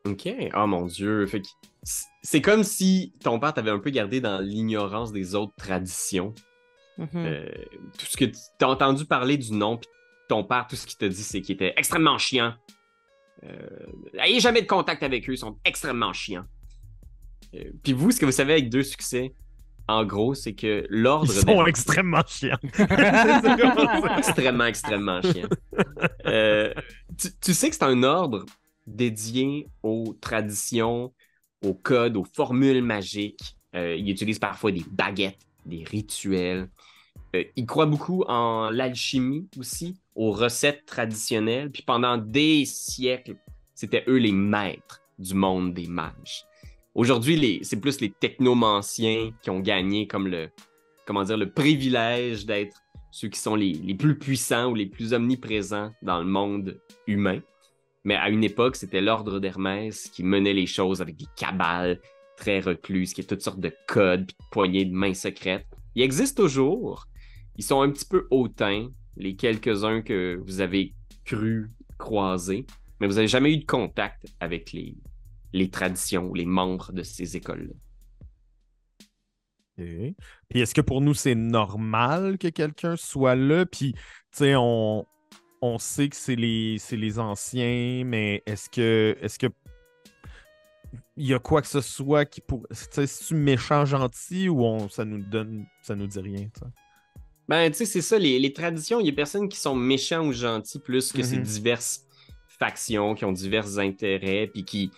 [0.07, 0.29] Ok.
[0.55, 1.27] Oh mon dieu.
[1.27, 1.49] Fait que
[2.23, 6.35] c'est comme si ton père t'avait un peu gardé dans l'ignorance des autres traditions.
[6.99, 7.09] Mhm.
[7.15, 7.47] Euh,
[7.99, 9.89] tout ce que tu as entendu parler du nom, puis
[10.29, 12.55] ton père, tout ce qu'il t'a dit, c'est qu'il était extrêmement chiant.
[13.45, 13.69] Euh,
[14.19, 16.45] ayez jamais de contact avec eux, ils sont extrêmement chiants.
[17.55, 19.35] Euh, puis vous, ce que vous savez avec deux succès,
[19.87, 22.59] en gros, c'est que l'ordre Ils sont extrêmement chiants.
[24.19, 25.49] extrêmement, extrêmement chiant.
[26.27, 26.73] Euh,
[27.19, 28.47] tu, tu sais que c'est un ordre
[28.87, 31.13] dédié aux traditions,
[31.65, 33.57] aux codes, aux formules magiques.
[33.75, 36.69] Euh, il parfois des baguettes, des rituels.
[37.35, 41.71] Euh, il croit beaucoup en l'alchimie aussi, aux recettes traditionnelles.
[41.71, 43.37] Puis pendant des siècles,
[43.75, 46.47] c'était eux les maîtres du monde des mages.
[46.95, 50.49] Aujourd'hui, c'est plus les technomanciens qui ont gagné comme le,
[51.07, 52.77] comment dire, le privilège d'être
[53.11, 57.41] ceux qui sont les plus puissants ou les plus omniprésents dans le monde humain.
[58.05, 62.01] Mais à une époque, c'était l'ordre d'Hermès qui menait les choses avec des cabales
[62.37, 65.67] très recluses, qui a toutes sortes de codes, puis de poignées de mains secrètes.
[65.95, 67.07] Ils existent toujours.
[67.57, 70.95] Ils sont un petit peu hautains, les quelques-uns que vous avez
[71.25, 72.67] cru croiser,
[73.01, 74.97] mais vous n'avez jamais eu de contact avec les,
[75.53, 77.75] les traditions les membres de ces écoles-là.
[79.79, 80.15] Ok.
[80.49, 83.67] Puis est-ce que pour nous, c'est normal que quelqu'un soit là?
[83.67, 84.01] Puis, tu
[84.33, 85.07] sais, on,
[85.63, 89.47] on sait que c'est les, les anciens, mais est-ce que, est-ce que
[91.17, 92.67] il y a quoi que ce soit qui pour.
[92.71, 95.67] C'est-tu méchant, gentil ou on, ça nous donne.
[95.83, 96.67] Ça nous dit rien, tu sais?
[97.49, 100.33] Ben, tu sais, c'est ça, les, traditions, il y a personnes qui sont méchants ou
[100.33, 101.43] gentils plus que ces mhm.
[101.43, 102.07] diverses
[102.49, 104.91] factions qui ont divers intérêts, puis qui,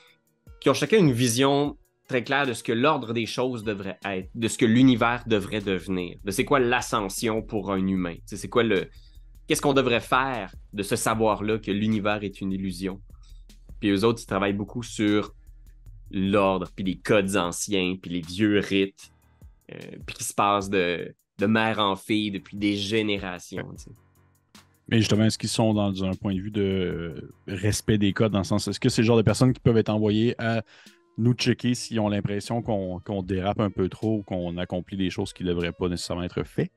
[0.61, 1.77] qui ont chacun une vision
[2.07, 5.61] très claire de ce que l'ordre des choses devrait être, de ce que l'univers devrait
[5.61, 8.89] devenir, de c'est quoi l'ascension pour un humain, c'est quoi le...
[9.47, 13.01] Qu'est-ce qu'on devrait faire de ce savoir-là que l'univers est une illusion?
[13.81, 15.35] Puis eux autres, ils travaillent beaucoup sur
[16.11, 19.13] l'ordre, puis les codes anciens, puis les vieux rites,
[19.73, 23.75] euh, puis qui se passent de, de mère en fille depuis des générations.
[24.89, 28.39] Mais justement, est-ce qu'ils sont dans un point de vue de respect des codes, dans
[28.39, 30.63] le sens, est-ce que c'est le genre de personnes qui peuvent être envoyées à
[31.19, 35.33] nous checker s'ils ont l'impression qu'on dérape un peu trop ou qu'on accomplit des choses
[35.33, 36.73] qui ne devraient pas nécessairement être faites?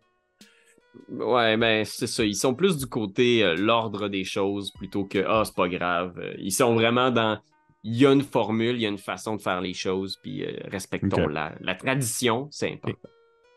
[1.09, 2.25] Ouais, ben c'est ça.
[2.25, 6.17] Ils sont plus du côté euh, l'ordre des choses plutôt que Ah, c'est pas grave.
[6.19, 7.39] Euh, ils sont vraiment dans
[7.83, 10.45] il y a une formule, il y a une façon de faire les choses, puis
[10.65, 13.07] respectons la, la, tradition, c'est important.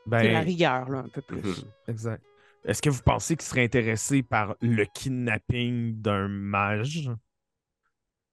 [0.07, 0.33] Ben...
[0.33, 1.43] la rigueur, là, un peu plus.
[1.43, 1.65] Mhm.
[1.89, 2.23] Exact.
[2.65, 7.11] Est-ce que vous pensez qu'il serait intéressé par le kidnapping d'un mage?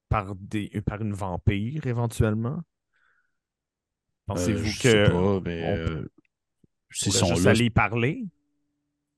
[0.09, 2.61] Par, des, par une vampire, éventuellement?
[4.25, 5.11] Pensez-vous euh, que.
[5.11, 6.11] Pas, mais, euh,
[6.91, 8.23] si sont là, aller parler?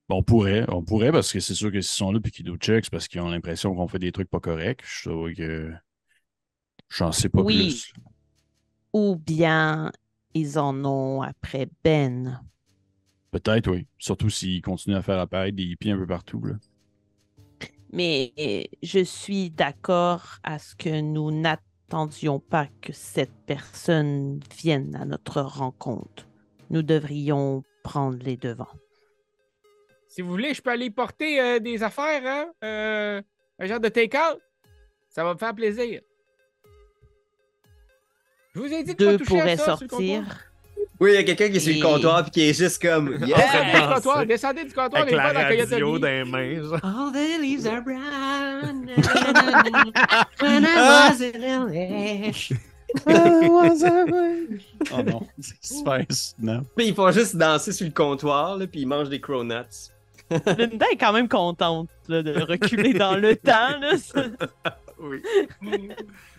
[0.08, 2.56] On pourrait, on pourrait, parce que c'est sûr que s'ils sont là et qu'ils nous
[2.56, 4.82] checkent, parce qu'ils ont l'impression qu'on fait des trucs pas corrects.
[4.84, 5.72] Je trouve que.
[6.88, 7.68] J'en sais pas oui.
[7.68, 7.92] plus.
[8.92, 9.90] Ou bien
[10.34, 12.42] ils en ont après Ben.
[13.30, 13.86] Peut-être, oui.
[13.98, 16.44] Surtout s'ils continuent à faire apparaître des hippies un peu partout.
[16.44, 16.54] Là.
[17.92, 18.32] Mais
[18.82, 25.40] je suis d'accord à ce que nous n'attendions pas que cette personne vienne à notre
[25.40, 26.26] rencontre.
[26.70, 28.68] Nous devrions prendre les devants.
[30.12, 32.52] Si vous voulez, je peux aller porter euh, des affaires, hein?
[32.62, 33.22] Euh,
[33.58, 34.38] un genre de take-out.
[35.08, 36.02] Ça va me faire plaisir.
[38.54, 40.22] Je vous ai dit que Deux pourraient sortir.
[41.00, 43.24] Oui, il y a quelqu'un qui est sur le comptoir et qui est juste comme.
[43.24, 43.72] Yeah!
[43.72, 46.56] du comptoir, descendez du comptoir, Avec la radio dans les.
[46.56, 46.78] Genre.
[46.84, 48.90] All the leaves are brown.
[50.42, 52.32] When I was in LA.
[54.92, 56.04] oh non, c'est super
[56.38, 56.66] non.
[56.76, 59.91] Puis ils font juste danser sur le comptoir, là, puis ils mangent des cronuts.
[60.58, 63.78] Linda est quand même contente là, de reculer dans le temps.
[63.78, 63.92] Là,
[64.98, 65.22] oui.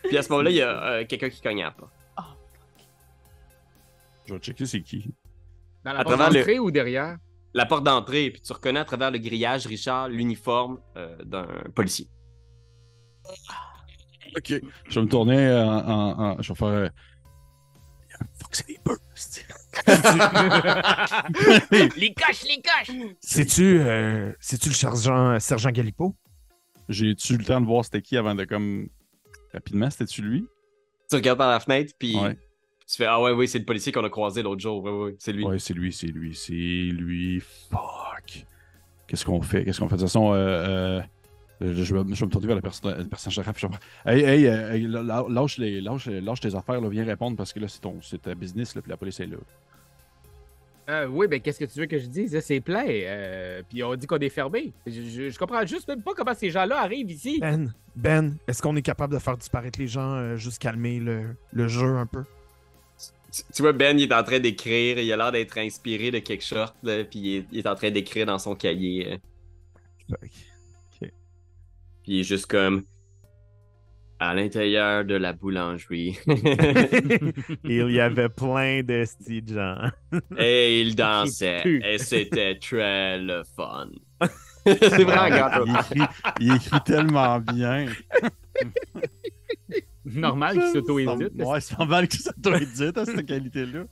[0.04, 1.92] Puis à ce moment-là, il y a euh, quelqu'un qui cogne à la porte.
[4.26, 5.14] Je vais checker c'est qui.
[5.84, 7.18] Dans la porte d'entrée ou derrière?
[7.54, 12.08] La porte d'entrée, puis tu reconnais à travers le grillage, Richard, l'uniforme euh, d'un policier.
[14.36, 14.62] Ok.
[14.90, 16.42] Je vais me tourner en.
[16.42, 16.68] Je vais faire.
[16.68, 16.90] Euh,
[18.42, 18.98] Faut que c'est des bœufs,
[21.98, 22.96] Les coches, les coches!
[23.20, 26.16] C'est-tu euh, le sergent, sergent Galipo?
[26.90, 28.88] J'ai-tu le temps de voir c'était qui avant de comme.
[29.54, 30.46] Rapidement, c'était-tu lui?
[31.10, 32.16] Tu regardes par la fenêtre, puis
[32.88, 34.84] tu fais Ah ouais, oui, c'est le policier qu'on a croisé l'autre jour.
[34.84, 35.44] Ouais, ouais, c'est lui.
[35.46, 37.42] Ouais, c'est lui, c'est lui, c'est lui.
[37.70, 38.46] Fuck.
[39.08, 39.64] Qu'est-ce qu'on fait?
[39.64, 39.96] Qu'est-ce qu'on fait?
[39.96, 40.38] De toute façon, euh,
[40.98, 41.02] euh
[41.62, 43.48] je, vais, je, vais, me tourner vers la personne, la personne chef.
[44.06, 47.68] Hey, hey, hey lâche, les, lâche, lâche, tes affaires, là, viens répondre parce que là,
[47.68, 49.38] c'est ton ta business, là, puis la police est là.
[50.90, 52.38] Euh, oui, ben qu'est-ce que tu veux que je dise?
[52.42, 52.86] C'est plein.
[52.86, 54.74] Euh, puis on dit qu'on est fermé.
[54.86, 57.40] Je, je, comprends juste même pas comment ces gens-là arrivent ici.
[57.40, 61.36] Ben, Ben, est-ce qu'on est capable de faire disparaître les gens, euh, juste calmer le,
[61.54, 62.24] le, jeu un peu?
[63.54, 65.00] Tu, vois, Ben, il est en train d'écrire.
[65.00, 68.26] Il a l'air d'être inspiré de quelque chose, puis il, il est, en train d'écrire
[68.26, 69.20] dans son cahier.
[70.08, 70.44] Puis
[72.06, 72.84] il est juste comme
[74.20, 76.18] à l'intérieur de la boulangerie.
[77.66, 79.06] il y avait plein de
[79.48, 79.90] gens.
[80.38, 81.62] et il dansait.
[81.66, 83.90] et c'était très le fun.
[84.66, 86.02] c'est vraiment il écrit,
[86.40, 87.88] il écrit tellement bien.
[90.06, 91.34] normal qu'il s'auto-édite.
[91.44, 93.84] Ouais, c'est normal qu'il s'auto-édite à cette qualité-là.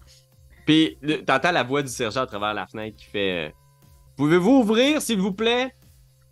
[0.66, 3.52] Puis, t'entends la voix du sergent à travers la fenêtre qui fait euh,
[4.16, 5.74] Pouvez-vous ouvrir, s'il vous plaît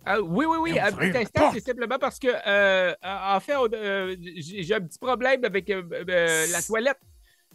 [0.08, 0.78] euh, oui, oui, oui.
[0.78, 5.44] Un petit instant, c'est simplement parce que, euh, en fait, euh, j'ai un petit problème
[5.44, 6.98] avec la toilette.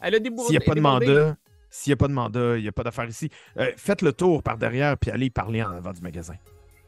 [0.01, 0.49] Elle a débordé.
[0.49, 1.37] S'il n'y a pas de mandat,
[1.69, 3.29] s'il n'y a pas de mandat, il n'y a pas d'affaire ici.
[3.77, 6.35] faites le tour par derrière puis allez parler en avant du magasin.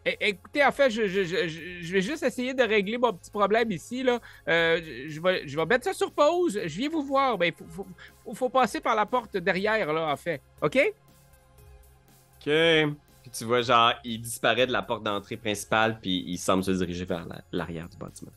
[0.05, 4.03] écoutez, en fait, je, vais juste essayer de régler mon petit problème ici.
[4.03, 4.19] Là.
[4.45, 6.59] je, vais, je vais mettre ça sur pause.
[6.65, 7.37] Je viens vous voir.
[7.41, 7.85] Il faut,
[8.25, 10.41] faut, faut, passer par la porte derrière, là, en fait.
[10.61, 10.93] OK?
[12.45, 12.97] OK
[13.31, 17.05] tu vois, genre, il disparaît de la porte d'entrée principale, puis il semble se diriger
[17.05, 18.31] vers l'arrière du bâtiment.